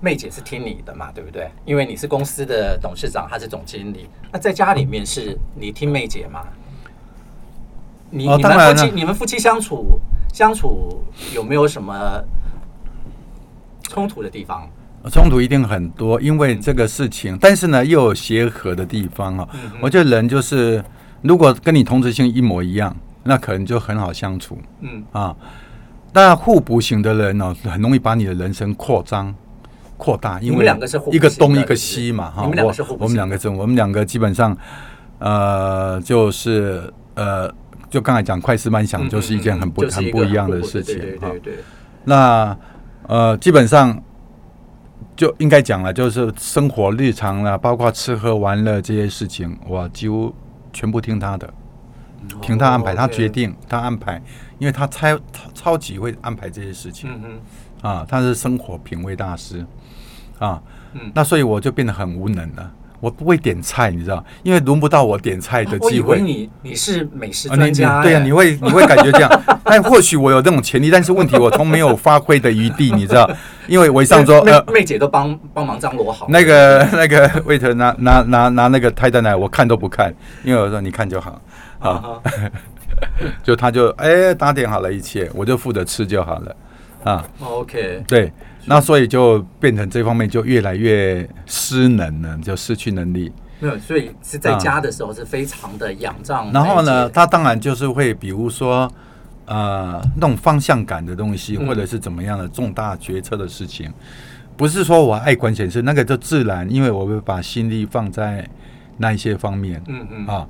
[0.00, 1.50] 妹姐是听你的嘛，对不对？
[1.66, 4.08] 因为你是公司的董事长，她是总经理。
[4.32, 6.40] 那在家里面是你听妹姐吗？
[8.08, 10.00] 你、哦、你们夫妻你们夫妻相处
[10.32, 12.24] 相处有没有什么
[13.82, 14.66] 冲突的地方？
[15.10, 19.48] 冲突一定很多，因为这个事情，但是呢，又有协和的地方啊。
[19.80, 20.84] 我觉得人就是，
[21.22, 24.58] 如果跟你同质性一模一样，那可能就很好相处。
[24.80, 25.34] 嗯啊，
[26.12, 29.34] 但互补型的人呢，很容易把你的人生扩张、
[29.96, 32.30] 扩大，因为两个是一个东一个西嘛。
[32.30, 34.54] 哈，我我们两个是，我们两个基本上，
[35.20, 37.50] 呃，就是呃，
[37.88, 40.98] 就刚才讲快思慢想，就是一件很不很不一样的事情。
[40.98, 41.54] 对对对。
[42.04, 42.54] 那
[43.06, 44.02] 呃，基本上。
[45.18, 50.32] 就应该讲了，就是生活日常了，包括吃喝玩乐这些事情，我几乎
[50.72, 51.52] 全部听他的，
[52.40, 54.22] 听他安排，他决定，他安排，
[54.60, 55.18] 因为他超
[55.52, 57.10] 超级会安排这些事情，
[57.82, 59.66] 啊，他是生活品味大师，
[60.38, 60.62] 啊，
[61.12, 62.72] 那所以我就变得很无能了。
[63.00, 66.20] 我不会点菜，你知道，因为轮不到我点菜的机会。
[66.20, 69.42] 你你是美食专家，对呀，你会 你会感觉这样。
[69.64, 73.30] 但或许我有这种潜力，但是问题我从没有发挥的余地，你知道，
[73.66, 76.26] 因为我一上桌，呃，妹姐都帮帮忙张罗好。
[76.28, 81.40] 那个 那个 waiter 拿拿拿拿那个菜单来，我看都不看，因为我说你看就好，
[81.78, 82.02] 啊，
[83.44, 86.56] 就他就哎打点好了一切，我就负责吃就好了，
[87.04, 88.32] 啊，OK，对。
[88.66, 93.32] 那所以就变成这方面就越来越失能了，就失去能力。
[93.60, 96.52] 没有，所以是在家的时候是非常的仰仗。
[96.52, 98.86] 然后呢，他当然就是会，比如说，
[99.46, 103.90] 呃，那种方向感的东西，或者是怎么样的重大决策的事情，
[104.54, 108.46] 不是说我爱管闲事，那个就自然，因为我会把心力放在
[108.98, 109.82] 那一些方面。
[109.86, 110.46] 嗯嗯啊，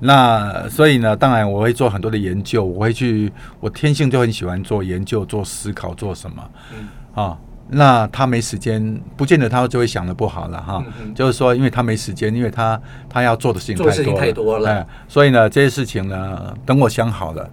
[0.00, 6.50] 那所以呢，当然我会做很多的研究，我会去，我天性就很喜欢做研究、做思考、做什么。
[6.72, 7.38] 嗯啊。
[7.72, 10.84] 那他没时间，不见得他就会想的不好了哈。
[11.04, 17.48] 嗯、就是说，因为他没时间，因为他他要做的事情太多太多了，哎，所以呢，这些事情呢，等我想好了，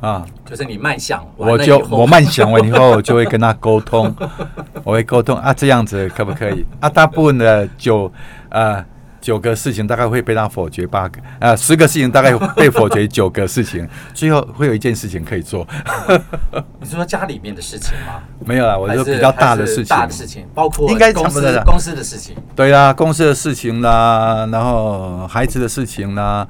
[0.00, 4.10] 啊，就是你慢想，我就我慢想完以后就会跟他沟通，
[4.82, 6.64] 我会沟通啊，这样子可不可以？
[6.80, 8.10] 啊，大部分的就
[8.48, 8.82] 呃。
[9.26, 13.84] 九个事情大概会被他否决八个，呃，十个事情大概被否决九个事情，
[14.14, 15.66] 最后会有一件事情可以做。
[16.78, 18.22] 你是说家里面的事情吗？
[18.44, 22.36] 没有啦，我说比较大的事情，大的事情包括应该公司公司的事情。
[22.54, 26.46] 对啦，公司的事情啦，然后孩子的事情啦，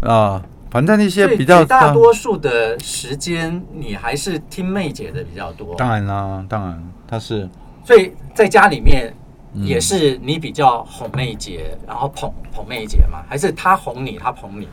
[0.00, 5.74] 啊，反正那些比较大多数的时间，你还是听妹姐的比较多。
[5.74, 7.48] 当然啦，当然她是，
[7.84, 9.12] 所以在家里面。
[9.54, 13.22] 也是你比较哄妹姐，然后捧捧妹姐吗？
[13.28, 14.68] 还是他哄你，他捧你？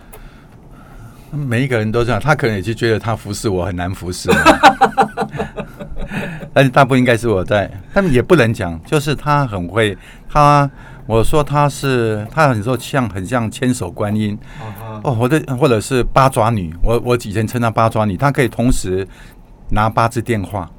[1.32, 4.30] 每一个人都这样，他可能也是觉得他服侍我很难服侍，
[6.54, 10.70] 但是大部分应该是我在，但也不能讲，就是他很会，他
[11.06, 14.38] 我说他是，他很说像很像千手观音
[15.04, 19.08] 哦，或者或者是八爪女，我我以前称她八爪女，她可以同时
[19.70, 20.70] 拿八支电话，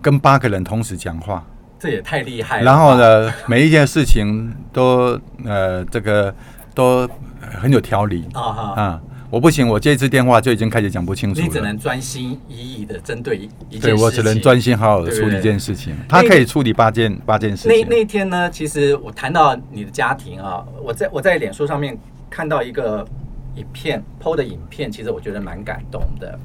[0.00, 1.44] 跟八个人同时讲话。
[1.80, 2.64] 这也太厉害了！
[2.64, 6.32] 然后呢，每一件事情都呃，这个
[6.74, 7.08] 都
[7.40, 9.00] 很有条理啊哈啊！
[9.30, 11.46] 我不行，我接一次电话就已经开始讲不清楚了。
[11.46, 13.80] 你只能专心一意的针对一件事情。
[13.80, 15.96] 对，我只能专心好好的处理一件事情。
[16.08, 17.70] 他可以处理八件八件事情。
[17.70, 21.96] 那那天呢，其实我谈到你的家庭啊，我在我在脸书上面
[22.28, 23.06] 看到一个
[23.54, 26.38] 影片 PO 的影片，其实我觉得蛮感动的。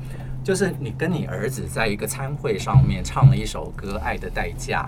[0.46, 4.88] 就是你跟你儿子在一个餐会上面唱了一首歌《爱的代价》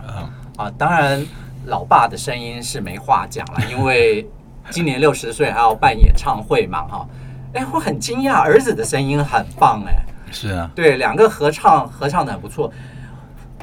[0.62, 1.26] 啊，当然
[1.66, 4.30] 老爸的声音是没话讲了，因为
[4.70, 7.08] 今年六十岁还要办演唱会嘛，哈，
[7.54, 12.72] 哎，我很惊讶，儿子的声音很棒，哎，是啊，对，两个合唱合唱的很不错。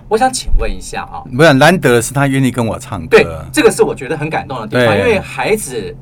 [0.08, 5.96] 我想请问一下啊，不是难得的是他愿意跟我唱歌，对，这个是我觉得很感动的地方，因为孩子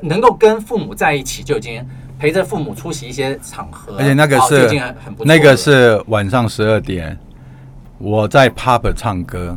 [0.00, 1.86] 能够跟父母在一起，就已经
[2.18, 4.68] 陪着父母出席一些场合，而且那个是
[5.04, 7.18] 很不那个是晚上十二点，
[7.98, 9.56] 我在 pub 唱歌。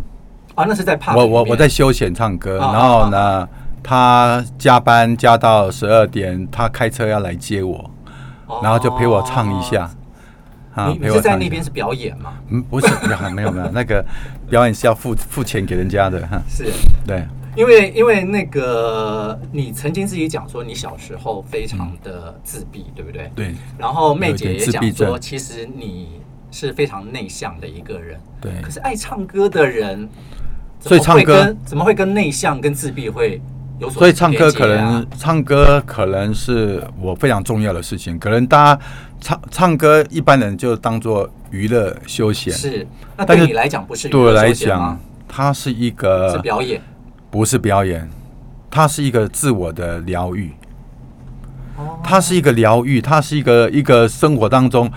[0.56, 3.48] 啊，那是在 pub，我我我在休闲唱歌，然后呢，
[3.82, 7.90] 他加班加到十二点，他开车要来接我，
[8.62, 9.90] 然后就陪我唱一下。
[10.88, 12.34] 你你是在那边是表演吗？
[12.50, 12.88] 嗯，不是，
[13.34, 14.06] 没有没有，那个
[14.50, 16.42] 表演是要付付钱给人家的哈。
[16.48, 16.72] 是，
[17.06, 23.32] 对，因为因为那个你曾经自己讲说你小时候非常的自闭，对不对？
[23.36, 23.56] 对。
[23.78, 28.20] 然后妹姐也讲说，其实你是非常内向的一个人。
[28.40, 28.52] 对。
[28.62, 30.08] 可是爱唱歌的人，
[30.80, 33.42] 所以唱歌怎么会跟内向跟自闭会
[33.80, 34.00] 有所？
[34.00, 38.82] 所以唱歌可能唱歌可能是我非常重要的事情，可能大家。
[39.22, 42.54] 唱唱歌，一般人就当做娱乐休闲。
[42.54, 44.08] 是，那对你来讲不是？
[44.08, 46.82] 对我来讲，它是一个是表演，
[47.30, 48.10] 不是表演，
[48.70, 50.52] 它是一个自我的疗愈。
[52.04, 54.88] 它是一个疗愈，它是一个一个生活当中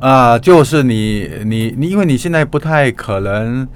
[0.00, 3.66] 啊、呃，就是你你你，因为你现在不太可能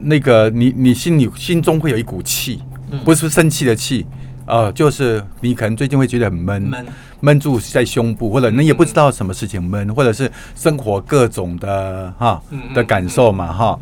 [0.00, 2.62] 那个你你心里心中会有一股气，
[3.04, 4.06] 不是生气的气。
[4.46, 6.86] 呃，就是你可能最近会觉得很闷，闷。
[7.18, 12.40] 闷住在胸部，或者你也不知道什么事情闷，或者是生活各种的哈
[12.74, 13.76] 的感受嘛哈，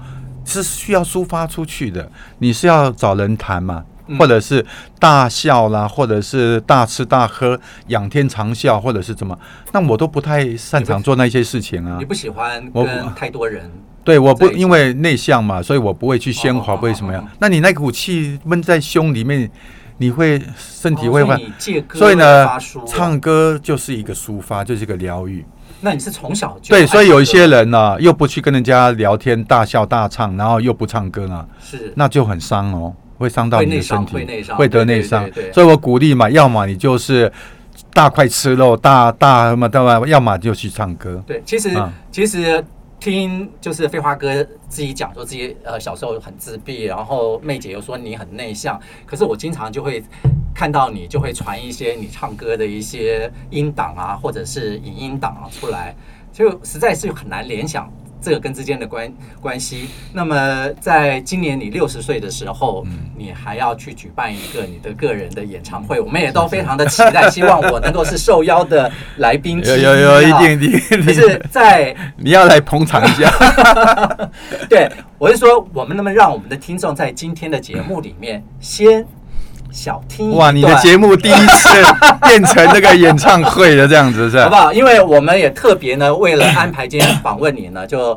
[0.44, 2.10] 是需要抒发出去的。
[2.38, 3.84] 你是要找人谈嘛，
[4.18, 4.64] 或者是
[4.98, 9.38] 大笑啦，或者是大吃大喝，仰天长啸，或者是怎么？
[9.72, 11.96] 那我都不太擅长做那些事情啊。
[11.98, 13.70] 你不喜欢跟太多人？
[14.04, 17.26] 对，我不因为内向嘛，所以我不会去喧哗，不会什么样。
[17.38, 19.50] 那你那股气闷在胸里面。
[19.98, 21.40] 你会身体会换，
[21.92, 22.48] 所以呢，
[22.84, 25.46] 唱歌就是一个抒发，就是一个疗愈。
[25.80, 34.12] 那你是从小就对，所以有一些人呢，又不去跟人家聊天，大笑大唱，然后又不唱歌呢，是那就很伤哦，会伤到你的身体，
[34.54, 35.28] 会得内伤。
[35.52, 37.30] 所以我鼓励嘛，要么你就是
[37.92, 41.22] 大块吃肉，大大什么的嘛，要么就去唱歌。
[41.26, 41.70] 对，其实
[42.10, 42.64] 其实。
[43.04, 50.02] 听就是飞花哥自己讲说自己呃小时候很自闭，然后妹姐又说你很内向，可是我经常就会
[50.54, 55.94] 看到你就会传一些你唱歌的一些音档啊，或者是影音档啊出来，
[56.32, 57.92] 就实在是很难联想。
[58.24, 59.90] 这个跟之间的关关系。
[60.12, 69.62] 那么，在今年你六十岁的时候，嗯，你还要去举办一个你的个人的演唱会，我们也都非常的期待，希望我能够是受邀的来宾。
[69.62, 71.06] 有有有，一定一定。
[71.06, 73.30] 就是，在 你要来捧场一下。
[74.70, 79.06] 对，我是说，我们能不能让我们的听众在今天的节目里面先。
[79.74, 80.52] 小听哇！
[80.52, 81.68] 你的节目第一次
[82.22, 84.44] 变成这个演唱会的这样子是吧？
[84.46, 84.72] 好不好？
[84.72, 88.16] 因为我们也特别呢，为了安排今天访问你呢， 就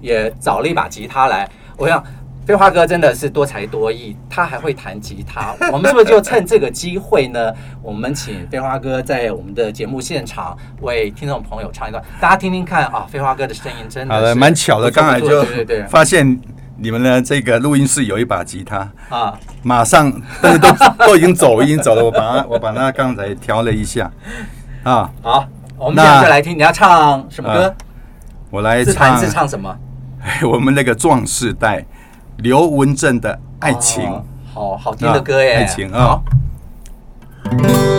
[0.00, 1.48] 也找了一把吉他来。
[1.76, 2.02] 我想
[2.44, 5.54] 飞花哥真的是多才多艺，他还会弹吉他。
[5.70, 7.52] 我们是不是就趁这个机会呢？
[7.82, 13.06] 我们请飞花哥在我们的节目现场为听众朋友唱一段，大家听听看啊！
[13.08, 15.44] 飞花哥的声音真的蛮巧的，刚才就
[15.88, 16.38] 发现。
[16.78, 17.22] 你们呢？
[17.22, 20.12] 这个录音室有一把吉他啊，马上，
[20.42, 20.68] 但是都
[21.06, 22.04] 都已经走，已经走了。
[22.04, 24.10] 我把它，我把它刚才调了一下
[24.82, 25.10] 啊。
[25.22, 25.46] 好，
[25.78, 27.74] 我们现在来听，你要唱什么歌？
[28.50, 29.74] 我来唱，是唱什么？
[30.44, 31.84] 我们那个壮士代，
[32.38, 34.04] 刘文正的爱情，
[34.52, 36.20] 好好听的歌耶，爱情啊。
[37.58, 37.95] 若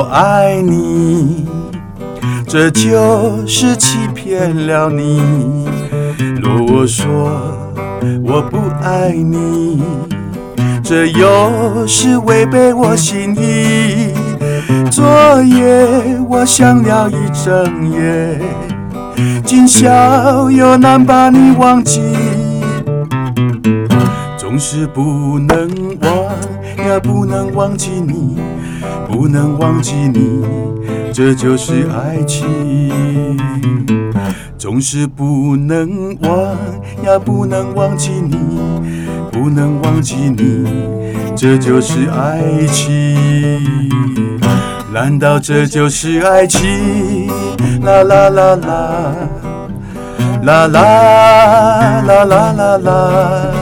[0.00, 1.46] 我爱你，
[2.48, 5.20] 这就是欺骗了你；
[6.40, 7.30] 若我说
[8.24, 9.82] 我不爱你，
[10.82, 14.14] 这又是违背我心意。
[14.90, 15.04] 昨
[15.42, 15.86] 夜
[16.30, 18.40] 我想了一整夜，
[19.44, 22.00] 今宵又难把你忘记，
[24.38, 25.68] 总是不能
[26.00, 26.10] 忘。
[26.82, 28.38] 也不能忘记你，
[29.10, 30.44] 不能忘记你，
[31.12, 33.36] 这就是爱情。
[34.56, 36.32] 总是不能忘，
[37.04, 38.36] 呀不能忘记你，
[39.32, 40.64] 不能忘记你，
[41.34, 43.18] 这就是爱情。
[44.92, 47.26] 难道这就是爱情？
[47.82, 49.14] 啦啦啦啦，
[50.42, 53.52] 啦啦啦啦啦啦，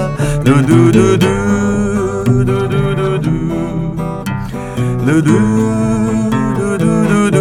[0.44, 1.47] 嘟嘟嘟嘟。
[5.08, 5.32] 嘟嘟
[6.76, 7.38] 嘟嘟嘟。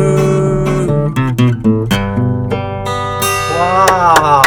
[3.59, 4.41] 哇！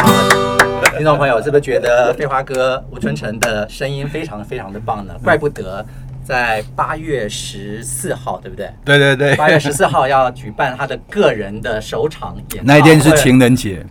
[0.97, 5.13] 听众朋友，是不是觉得飞花哥吴春成的声音非常非常的棒呢？
[5.23, 5.85] 怪不得
[6.25, 8.71] 在八月十四号，对不对？
[8.83, 12.65] 对对对，八月十四号要举办他的个人的首场演唱。
[12.65, 13.85] 那一天是情人节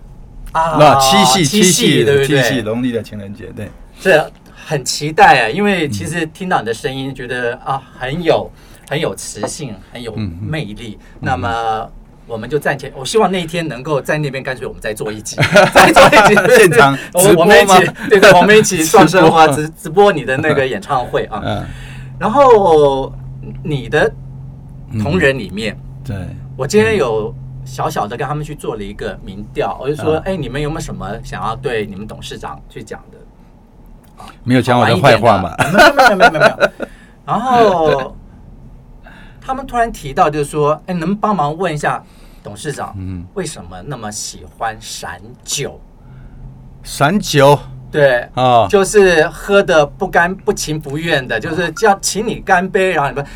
[0.50, 2.42] 啊，那七夕七夕对不对？
[2.42, 3.68] 七夕农历的情人节，对。
[4.00, 4.28] 这
[4.66, 8.50] 很期待啊，因为其实听到你的声音，觉得啊很有
[8.90, 10.98] 很有磁性，很有魅力。
[11.20, 11.88] 那么。
[12.26, 15.34] 我们就暂且，我希望那一天能够在那边，干脆我们再做一集，
[15.74, 17.44] 再做一集现场直播吗？
[17.44, 21.42] 我们一起，对对，我们一起双生花直直播你的那个演唱会啊。
[21.44, 21.66] 嗯。
[22.20, 23.12] 然后
[23.64, 24.08] 你的
[25.02, 26.16] 同仁里面，对，
[26.56, 27.34] 我今天有
[27.64, 33.18] 小小的跟他们去做了一个民调，我就说，哎，你们有没有什么想要对你们董事长去讲的？
[34.44, 35.52] 没有讲我的坏话吗？
[35.74, 36.70] 没有没有没有没有。
[37.26, 38.16] 然后
[39.40, 42.02] 他们突然提到，就是说，哎，能帮忙问一下。
[42.42, 45.78] 董事长，嗯，为什么那么喜欢闪酒？
[46.82, 47.58] 闪酒，
[47.92, 52.92] 对啊，哦、就是喝的不甘不情不愿的，就是叫请你干杯。
[52.92, 53.26] 然后你们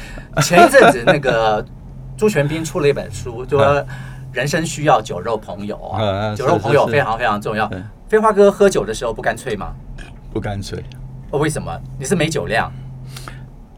[0.43, 1.63] 前一阵子那个
[2.17, 3.87] 朱全斌出了一本书，就说
[4.33, 7.71] 人生需要酒肉朋友啊，嗯、酒肉朋友非常非常重要。
[8.09, 9.75] 飞花哥喝酒的时候不干脆吗？
[10.33, 10.83] 不干脆。
[11.31, 11.79] 哦，为什么？
[11.99, 12.73] 你是没酒量？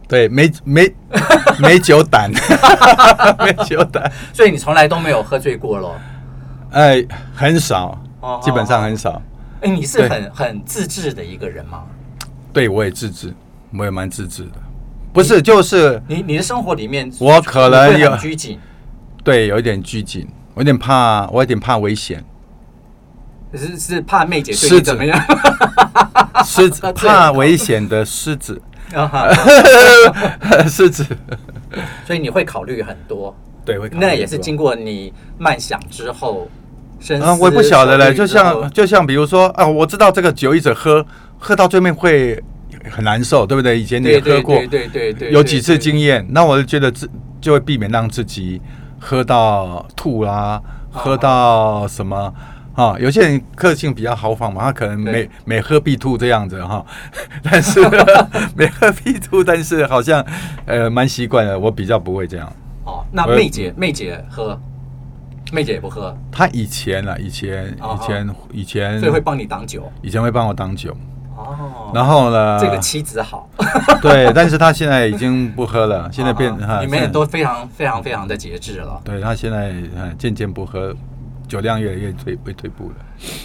[0.09, 0.95] 对，没没
[1.59, 2.31] 没酒胆，
[3.39, 5.97] 没酒胆，所以你从来都没有喝醉过咯？
[6.71, 7.05] 哎，
[7.35, 7.99] 很少，
[8.43, 9.21] 基本上很少。
[9.63, 11.83] 哎，你是很很自制的一个人吗？
[12.53, 13.35] 对，我也自制，
[13.77, 14.53] 我也蛮自制的。
[15.13, 18.59] 不是，就是你你的生活里面，我可能有拘谨，
[19.25, 22.23] 对，有一点拘谨，我有点怕，我有点怕危险。
[23.55, 25.19] 是是怕妹姐对你怎么样？
[26.45, 28.61] 狮子怕危险的狮子。
[28.95, 29.29] 啊哈，
[30.69, 31.05] 是指，
[32.07, 33.35] 所以你会考虑很多，
[33.65, 36.49] 对，会那也是经过你慢想之后，
[37.21, 41.05] 啊，我也不晓得嘞，就像就像比如说啊，我知道这个酒一直喝，
[41.39, 42.43] 喝到最后会
[42.91, 43.79] 很难受，对不对？
[43.79, 47.11] 以前你也喝过，对对对对，有几次经验，那我就觉得自
[47.41, 48.61] 就会避免让自己
[49.01, 50.61] 喝到吐啦，
[50.91, 52.17] 喝到什么。
[52.17, 52.33] 啊，
[53.01, 56.85] 有些人个性比较豪放嘛，他可能每每喝必吐这样子哈，
[57.43, 57.81] 但是
[58.55, 60.25] 每喝必吐，但是好像
[60.67, 62.53] 呃蛮习惯的，我比较不会这样。
[62.85, 64.61] 哦，那妹姐妹姐喝，
[65.53, 66.17] 妹姐也不喝。
[66.31, 69.91] 她以前啊，以前以前以前，所以会帮你挡酒。
[70.03, 70.95] 以前会帮我挡酒。
[71.35, 71.91] 哦。
[71.95, 72.61] 然后呢？
[72.61, 73.49] 这个妻子好。
[74.03, 76.81] 对，但是他现在已经不喝了，现在变哈。
[76.83, 79.01] 你们也都非常非常非常的节制了。
[79.03, 79.73] 对，他现在
[80.19, 80.95] 渐渐不喝。
[81.49, 82.97] 酒量越来越退，会退步了。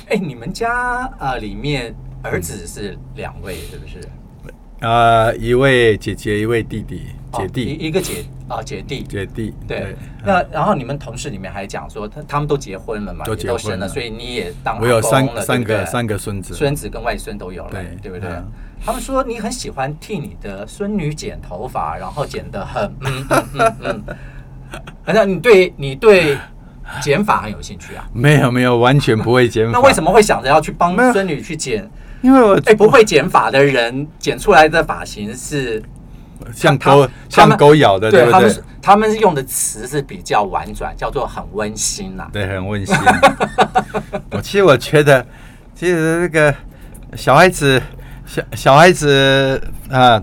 [0.10, 4.00] 哎，你们家啊，里面儿子是两位，是不是？
[4.86, 9.54] 啊，一位姐姐，一位弟弟，姐弟，一个姐啊，姐弟，姐弟。
[9.68, 9.96] 对。
[10.26, 18.32] 那然后你们同事里面还讲说，他他们都结婚了嘛，都结婚了，所以你也当我有三三个三个孙子，孙子跟外孙都有了，对对不对？
[18.84, 24.04] 他们说你很喜欢替你的孙女剪头发，然后剪得很嗯嗯嗯嗯，
[25.04, 26.36] 好像你对你对。
[27.02, 28.04] 剪法很有兴趣啊？
[28.14, 29.72] 没有没有，完全不会减法。
[29.74, 31.90] 那为什么会想着要去帮孙女去剪？
[32.22, 35.82] 因为我哎，不会减法的人剪出来的发型是
[36.54, 38.32] 像狗像狗咬的，对不对？
[38.32, 42.28] 他们他们用的词是比较婉转，叫做很温馨呐。
[42.32, 42.96] 对，很温馨。
[44.32, 45.26] 我其实我觉得，
[45.74, 46.54] 其实这个
[47.16, 47.82] 小孩子
[48.26, 50.22] 小小孩子啊，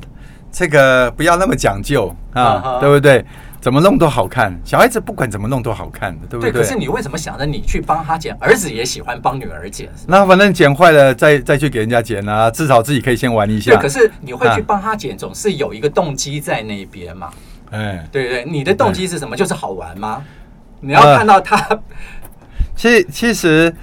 [0.53, 3.25] 这个不要那么讲究啊，对不对？
[3.61, 6.53] 怎么弄都好看，小孩子不管怎么弄都好看的，对不对？
[6.53, 8.33] 对，可是你为什么想着你去帮他剪？
[8.41, 9.89] 儿子也喜欢帮女儿剪。
[10.07, 13.73] 那反正剪坏了再再去给人家剪啊，至少自己可以先玩一下。
[13.73, 17.31] 对，可是你会去帮他剪，总是有一个动机在那边嘛？
[17.71, 19.37] 哎，对对，你的动机是什么？
[19.37, 20.23] 就是好玩吗？
[20.81, 21.81] 你要看到他。
[22.77, 23.75] 其实其实，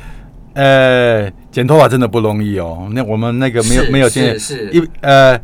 [0.53, 2.87] 呃，剪头发真的不容易哦。
[2.91, 5.37] 那我们那个没有没有剪，是一呃。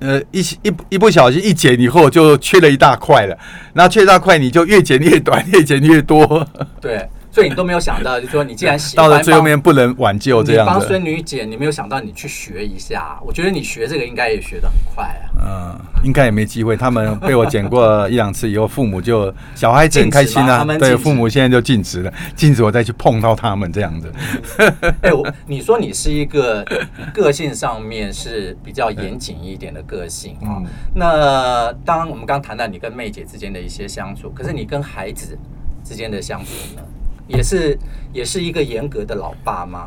[0.00, 3.36] 呃，一一一不小心一剪以后就缺了一大块了，
[3.74, 6.46] 那缺一大块你就越剪越短， 越剪越多。
[6.80, 7.08] 对。
[7.36, 13.20] 所以你都没有想到，就说你既然喜欢 到了最后面不能挽救这样子，帮孙女剪，你没有想到你去学一下。
[13.22, 15.28] 我觉得你学这个应该也学得很快啊。
[15.44, 16.78] 嗯，应该也没机会。
[16.78, 20.64] 他们被我剪过一两次以后，父母就小孩子很开心啊。
[20.78, 24.10] 对，父母现在就禁止了，禁止我再去碰到他们这样子。
[25.02, 26.64] 哎，我你说你是一个
[27.12, 30.64] 个性上面是比较严谨一点的个性啊。
[30.94, 35.36] 那当我们刚谈到你跟妹姐之间的一些相处，可是你跟孩子
[35.84, 36.82] 之间的相处呢？
[37.26, 37.78] 也是
[38.12, 39.86] 也是一个严格的老爸吗？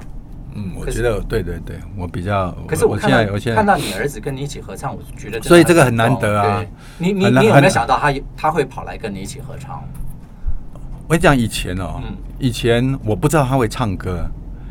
[0.56, 2.52] 嗯，我觉得对对对，我比较。
[2.68, 6.66] 可是我现在我现在看到你儿子跟你一起合唱，我觉得所以这个很难得啊。
[6.98, 9.84] 你你你有没有想到他他会跑来跟你一起合唱？
[11.08, 12.02] 我讲以前哦，
[12.40, 14.28] 以前我不知道他会唱歌，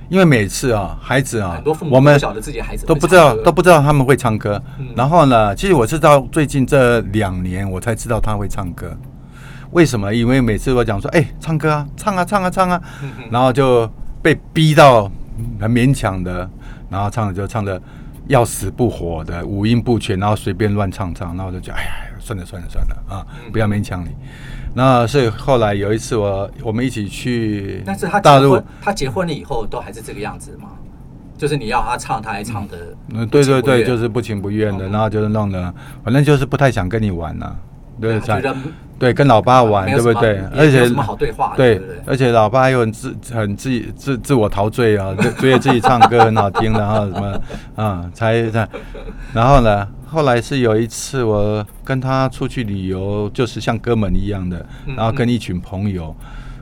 [0.08, 4.60] 因为每次啊，孩子啊，我们晓得自己孩子都不知道都不知道他们会唱歌。
[4.96, 8.96] 然后呢，其实我是到最近这两年我才知道他会唱歌。
[9.72, 10.14] 为什么？
[10.14, 12.82] 因为每次我讲说，哎，唱歌啊，唱啊，唱啊，唱啊，
[13.30, 13.90] 然后就
[14.22, 15.10] 被逼到。
[15.60, 16.50] 很勉强的，
[16.90, 17.80] 然后唱着就唱的
[18.26, 24.08] 要死不活的五音不全，然后随便乱唱唱，然后我就觉得哎呀，算了算了算了啊，不要勉强你。
[24.74, 30.70] 那所以后来有一次我我们一起去，但是他大陆他结婚了以后都还是这个样子吗？
[31.36, 32.76] 就是你要他唱，他还唱的，
[33.10, 37.56] 嗯，对对对，就是不情不愿的，然后就是弄的，反正就是不太想跟你玩了，
[38.00, 38.56] 对，觉得。
[38.98, 40.40] 对，跟老爸玩，对不对？
[40.56, 40.90] 而且
[41.56, 47.40] 对，而且老爸又很自很自自自我陶醉啊，就觉得自己唱歌很好听，然后什么
[47.76, 48.68] 啊，才才。
[49.32, 56.12] 然后呢，后来是有一次我跟他出去旅游，就是像哥们一样的，然后跟一群朋友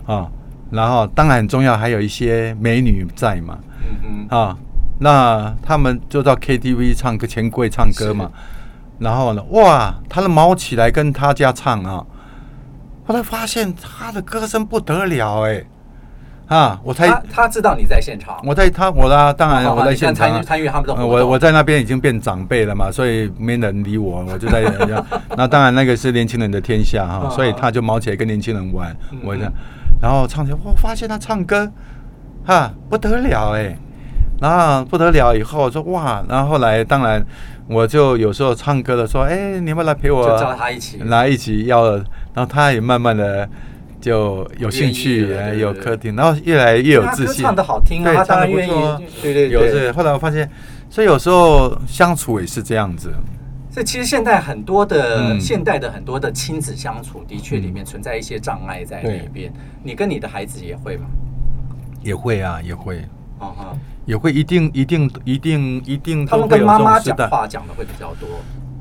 [0.04, 0.28] 啊，
[0.70, 3.58] 然后当然很重要，还有一些美女在嘛，
[4.04, 4.54] 嗯啊，
[5.00, 8.30] 那他们就到 KTV 唱歌，钱柜唱歌嘛。
[8.98, 12.04] 然后呢，哇，他的猫起来跟他家唱啊。
[13.06, 15.64] 后来发现他的歌声不得了哎，
[16.48, 16.80] 啊！
[16.82, 24.64] 我才他，他知道你在现场，我在他我啦，当然我在现场参与他们的我我在那边已经变长辈了嘛，所以没人理我，我就在
[25.36, 29.52] 那当然那个是年轻人的天下哈，所以他就猫起来跟年轻人玩，我这样，
[30.02, 31.70] 然后唱起来，我发现他唱歌，
[32.44, 33.76] 哈不得了哎，
[34.40, 37.24] 然后不得了以后说哇，然后后来当然
[37.68, 41.96] 我就有时候唱歌的时候，哎，你们来陪我，叫他一起来一起要。
[42.34, 43.48] 然后他也慢慢的
[44.00, 47.42] 就有兴趣，有客厅，然后越来越有自信。
[47.42, 49.00] 唱的好听啊，他唱的不错。
[49.22, 49.90] 对对对，有是。
[49.92, 50.48] 后来我发现，
[50.90, 53.12] 所以有时候相处也是这样子。
[53.70, 59.52] 所以其实现在很多的现代的很多的亲子相处，的确里面存在一些障碍在里边。
[59.82, 61.06] 你跟你的孩子也会吗？
[62.02, 62.98] 也会啊，也会。
[63.38, 63.76] 啊哈，
[64.06, 66.24] 也会，一定一定一定一定。
[66.24, 68.28] 他们跟妈妈讲话讲的会比较多。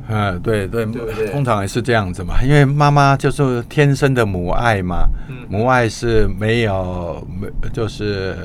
[0.08, 0.86] 嗯，对对，
[1.32, 5.08] 通常也是这样子嘛，因为妈妈就是天生的母爱嘛，
[5.50, 8.38] 母爱是没有没就是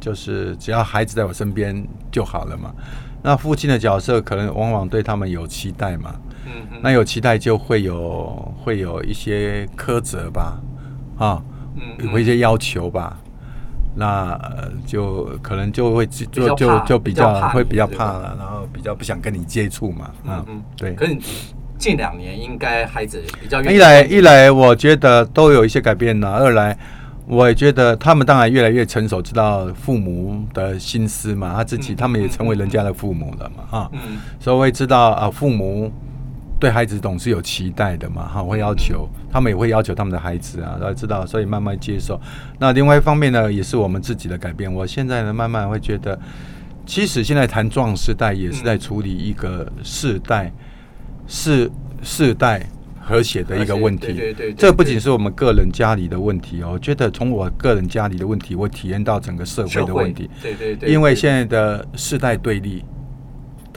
[0.00, 2.74] 就是只要孩子在我身边就好了嘛。
[3.22, 6.14] 那父亲的角色可能往往对他们有期待嘛，
[6.46, 10.60] 嗯那有期待就会有会有一些苛责吧，
[11.16, 11.40] 啊，
[12.12, 13.16] 有一些要求吧。
[13.98, 14.38] 那
[14.86, 20.94] 就可能就会就就就比较会比较怕了，然后比较不想跟你接触嘛，嗯嗯，对。
[20.94, 21.16] 可是
[21.76, 26.78] 近两年应该孩子比较一来一来，我觉得都有一些改变了；二来，
[27.26, 33.90] 我也觉得他们当然越来越成熟，知道父母的心思嘛，他自己他们也成为人家的父母了嘛，啊，
[34.38, 35.92] 所以会知道啊父母。
[36.60, 42.20] 对孩子总是有期待的嘛，哈，会要求，他们也会要求他们的孩子啊，大家知道，所以慢慢接受。
[42.58, 44.72] 那另外一方面呢，也是我们自己的改变。
[44.72, 46.18] 我现在呢，慢慢会觉得，
[46.84, 50.52] 其实现在谈壮世代也是在处理一个世代
[51.28, 51.70] 世
[52.02, 52.66] 世代
[53.00, 54.08] 和谐的一个问题。
[54.08, 60.28] 对对对，这不仅是我们个人家里的问题哦，我觉得从我个人家里的问题，我体验到整个社会的问题。
[60.42, 62.84] 对对对，因为现在的世代对立。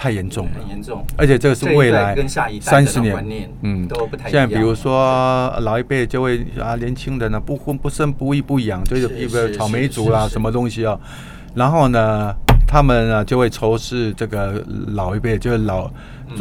[0.02, 2.16] 太严重了，很严重，而且这个是未来
[2.60, 4.32] 三十年，嗯，都不太一样。
[4.32, 10.99] 现在比如说老一辈就会啊，年轻人呢不婚不生不育不养，就是比如草莓族啦，什么东西啊？
[11.54, 12.34] 然后呢，
[12.68, 15.84] 他们呢就会仇视这个老一辈，就是老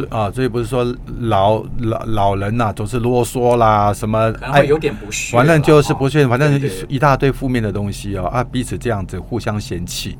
[0.08, 0.82] 啊，所以不是说
[1.18, 6.58] 老老老人呐总是啰嗦啦，什么哎有点不屑，反正就是不屑，反正
[6.88, 10.16] 一大堆负面的东西哦啊，彼此这样子互相嫌弃。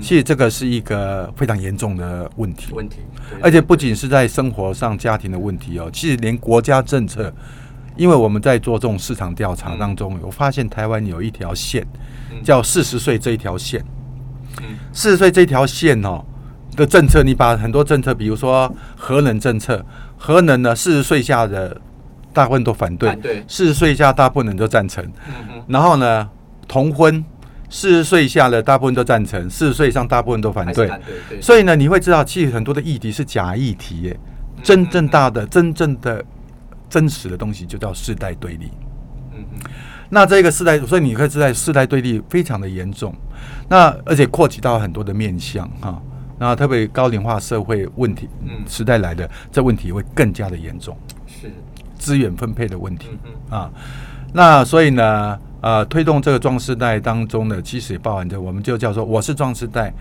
[0.00, 2.98] 其实这个是一个非常严重的问题，问题，
[3.42, 7.32] 而且不仅是在生活上、家庭的问题哦，其实连国家政策，
[7.96, 11.86] 因为我们在做这种市场调查当中，我发现台湾有一条线，
[12.42, 13.84] 叫四十岁这一条线，
[14.92, 16.24] 四十岁这条线哦
[16.76, 19.84] 的政策，你把很多政策，比如说核能政策，
[20.16, 21.80] 核能呢四十岁下的
[22.32, 25.04] 大部分都反对，四十岁以下大部分人都赞成，
[25.66, 26.28] 然后呢
[26.66, 27.24] 同婚。
[27.70, 30.88] 四十岁以下的大部分都赞成，四十岁以上大部分都反对。
[30.88, 34.18] 反对对，所以呢，你会知道，其实很多的议题是假议题耶。
[34.62, 36.24] 真正大的、真正的、
[36.88, 38.70] 真实的东西，就叫世代对立。
[39.32, 39.70] 嗯嗯。
[40.08, 43.14] 那这个世代，所以你会知道，世代对立非常的严重。
[43.68, 46.02] 那而且扩及到很多的面向哈。
[46.38, 50.96] 那特别高龄化社会问题，嗯，时代来的这问题会更加的严重。
[51.26, 51.52] 是。
[51.96, 53.10] 资源分配的问题
[53.50, 53.70] 啊。
[54.32, 55.38] 那所以呢？
[55.60, 59.92] 呃，推动这个壮士代当中呢，其实也包含着，我们就叫做我是壮士代，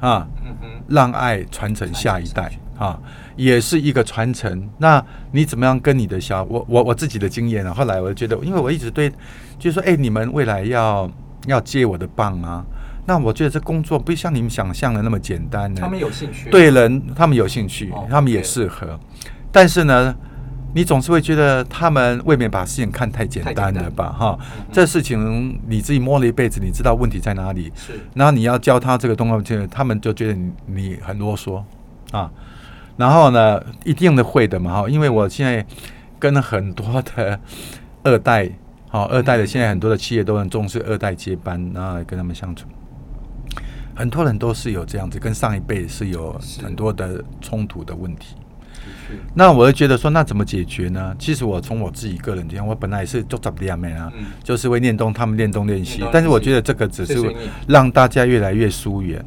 [0.00, 0.26] 啊，
[0.88, 2.98] 让爱传承下一代啊，
[3.36, 4.68] 也是一个传承。
[4.78, 7.72] 那你怎么样跟你的小我我我自己的经验啊？
[7.72, 9.08] 后来我就觉得，因为我一直对，
[9.58, 11.08] 就是说，哎，你们未来要
[11.46, 12.64] 要接我的棒啊。
[13.06, 15.80] 那我觉得这工作不像你们想象的那么简单呢。
[15.80, 19.00] 他们有兴趣，对人他们有兴趣，他们也适合。
[19.50, 20.14] 但是呢，
[20.74, 24.12] 你总是会觉得他们未免把事情看太简单了吧？
[24.12, 24.38] 哈，
[24.70, 27.72] 这事情你自己摸了一辈子，你知道问题在哪里。
[27.74, 31.62] 是，然后你要教他这个东西，他们就觉得你你很啰嗦
[32.12, 32.30] 啊。
[32.96, 35.64] 然后呢，一定的会的嘛哈，因为我现在
[36.18, 37.40] 跟很多的
[38.02, 38.50] 二代，
[38.88, 42.66] 好二代的现在很多的企业都很重视二代接班，然后跟他们相处。
[43.94, 48.36] 很多人都是有这样子，跟上一辈是有很多的冲突的问题。
[49.34, 51.14] 那我就觉得说，那怎么解决呢？
[51.18, 54.12] 其实我从我自己个人讲，我本来是做杂的样啊，
[54.44, 56.04] 就是会念东，他们念东练习。
[56.12, 57.34] 但是我觉得这个只是
[57.66, 59.24] 让大家越来越疏远。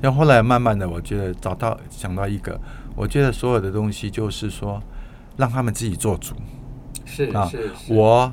[0.00, 2.60] 然后后来慢慢的，我觉得找到想到一个，
[2.96, 4.82] 我觉得所有的东西就是说，
[5.36, 6.34] 让他们自己做主。
[7.04, 7.48] 是啊，
[7.88, 8.32] 我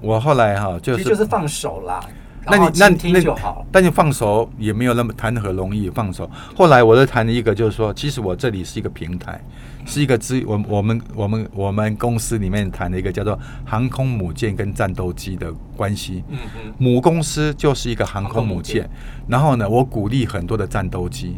[0.00, 2.00] 我后来哈，就是就是放手啦。
[2.46, 6.28] 那你那那但你放手也没有那么谈何容易放手。
[6.56, 9.38] 后来我就谈了一个，就是说，其实我这里是一个平台，
[9.86, 16.22] 是一个资我我们我们我们公司里面谈的一个叫做航空母舰跟战斗机的关系。
[16.28, 16.72] 嗯嗯。
[16.78, 18.88] 母公司就是一个航空母舰，
[19.26, 21.36] 然后呢，我鼓励很多的战斗机，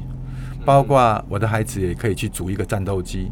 [0.64, 3.30] 包括我的孩子也可以去组一个战斗机。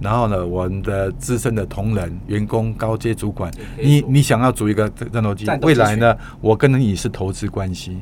[0.00, 7.98] 然后呢，我们的资深的同仁、员工、高阶主管，你你想要组一个战斗机，未来呢，我跟你是投资关系，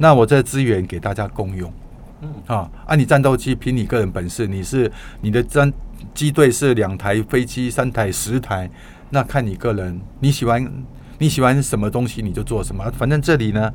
[0.00, 1.72] 那我这资源给大家共用，
[2.20, 4.90] 嗯，啊，啊，你战斗机凭你个人本事，你是
[5.20, 5.72] 你的战
[6.16, 8.68] 机队是两台飞机、三台、十台，
[9.10, 10.84] 那看你个人，你喜欢
[11.18, 13.70] 你喜欢什么东西你就做什么，反正这里呢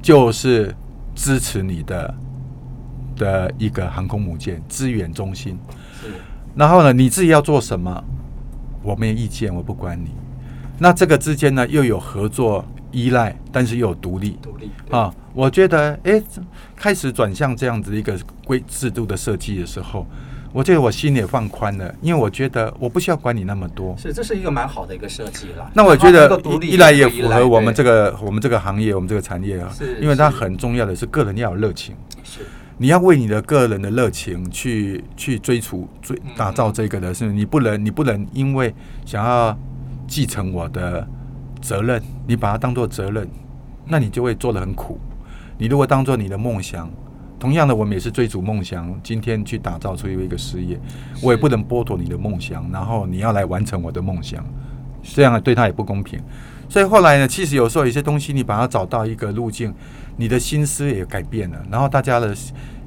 [0.00, 0.74] 就是
[1.14, 2.14] 支持你的
[3.16, 5.58] 的一个航空母舰资源中心。
[6.56, 8.02] 然后呢，你自己要做什么，
[8.82, 10.10] 我没有意见，我不管你。
[10.78, 14.38] 那这个之间呢，又有合作依赖，但是又有独立。
[14.40, 16.22] 独立啊，我觉得，哎，
[16.74, 20.06] 开始转向这样子一个规制度的设计的时候，
[20.54, 23.92] 我觉得我心也放宽了，因为我觉得我不需要管你那么多。
[23.98, 25.68] 是，这是一个蛮好的一个设计了。
[25.74, 31.96] 那我觉得一来也符合我们这个我们这个行业，我们这个产业啊，是因为它很重要的是个人要有热情。
[32.22, 32.42] 是。
[32.78, 38.72] 你要为你的个人的热情去去追逐、追打造这个的是，你不能，你不能因为
[39.04, 39.58] 想要
[40.06, 41.04] 继承我的
[41.60, 43.28] 责任，你把它当做责任，
[43.86, 45.00] 那你就会做得很苦。
[45.58, 46.88] 你如果当做你的梦想，
[47.44, 50.80] 同样的，我们也是追逐梦想，今天去打造出一个事业，
[51.20, 54.42] 我也不能剥夺你的梦想，然后你要来完成我的梦想，
[55.02, 56.18] 这样对他也不公平。
[56.70, 59.74] 所以后来呢，其实有时候有些东西，你把它找到一个路径。
[60.16, 62.34] 你的心思也改变了，然后大家的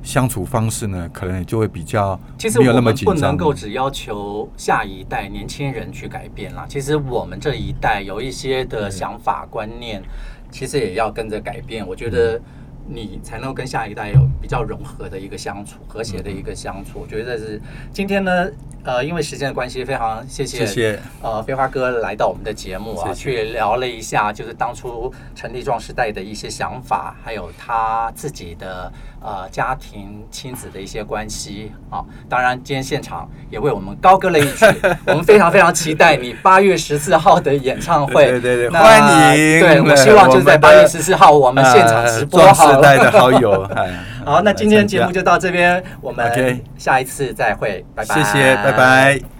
[0.02, 2.20] 相处方式呢，可能也就会比较
[2.58, 3.16] 没有那么紧张。
[3.16, 10.02] 其实我们不能够只要求下一代年轻人去改变啦，其实我们这一代有一些的想法观念，
[10.50, 11.86] 其实也要跟着改变。
[11.86, 12.42] 我觉得
[12.88, 17.00] 你才能够跟下一代有比较融合的一个相处，和谐的一个相处。
[17.00, 17.62] 我觉得这是
[17.94, 18.50] 今天呢。
[18.84, 28.90] 呃，因为时间的关系，非常谢谢，谢谢呃飞花哥来到我们的节目啊，去聊了一下，就是当初成立壮时代的一些想法，还有他自己的
[29.22, 32.04] 呃家庭亲子的一些关系啊。
[32.30, 34.66] 当然，今天现场也为我们高歌了一曲，
[35.08, 38.26] 我们非常非常期待你八月十四号的演唱会。
[38.26, 39.00] 对对对，欢
[39.38, 39.60] 迎！
[39.60, 42.68] 对，我希望就在八月十四号我们现场直播好。
[42.68, 43.70] 壮世代的好友，
[44.26, 49.37] 好，那今天节目就到这边，我们下一次再会，拜拜，谢谢，拜拜。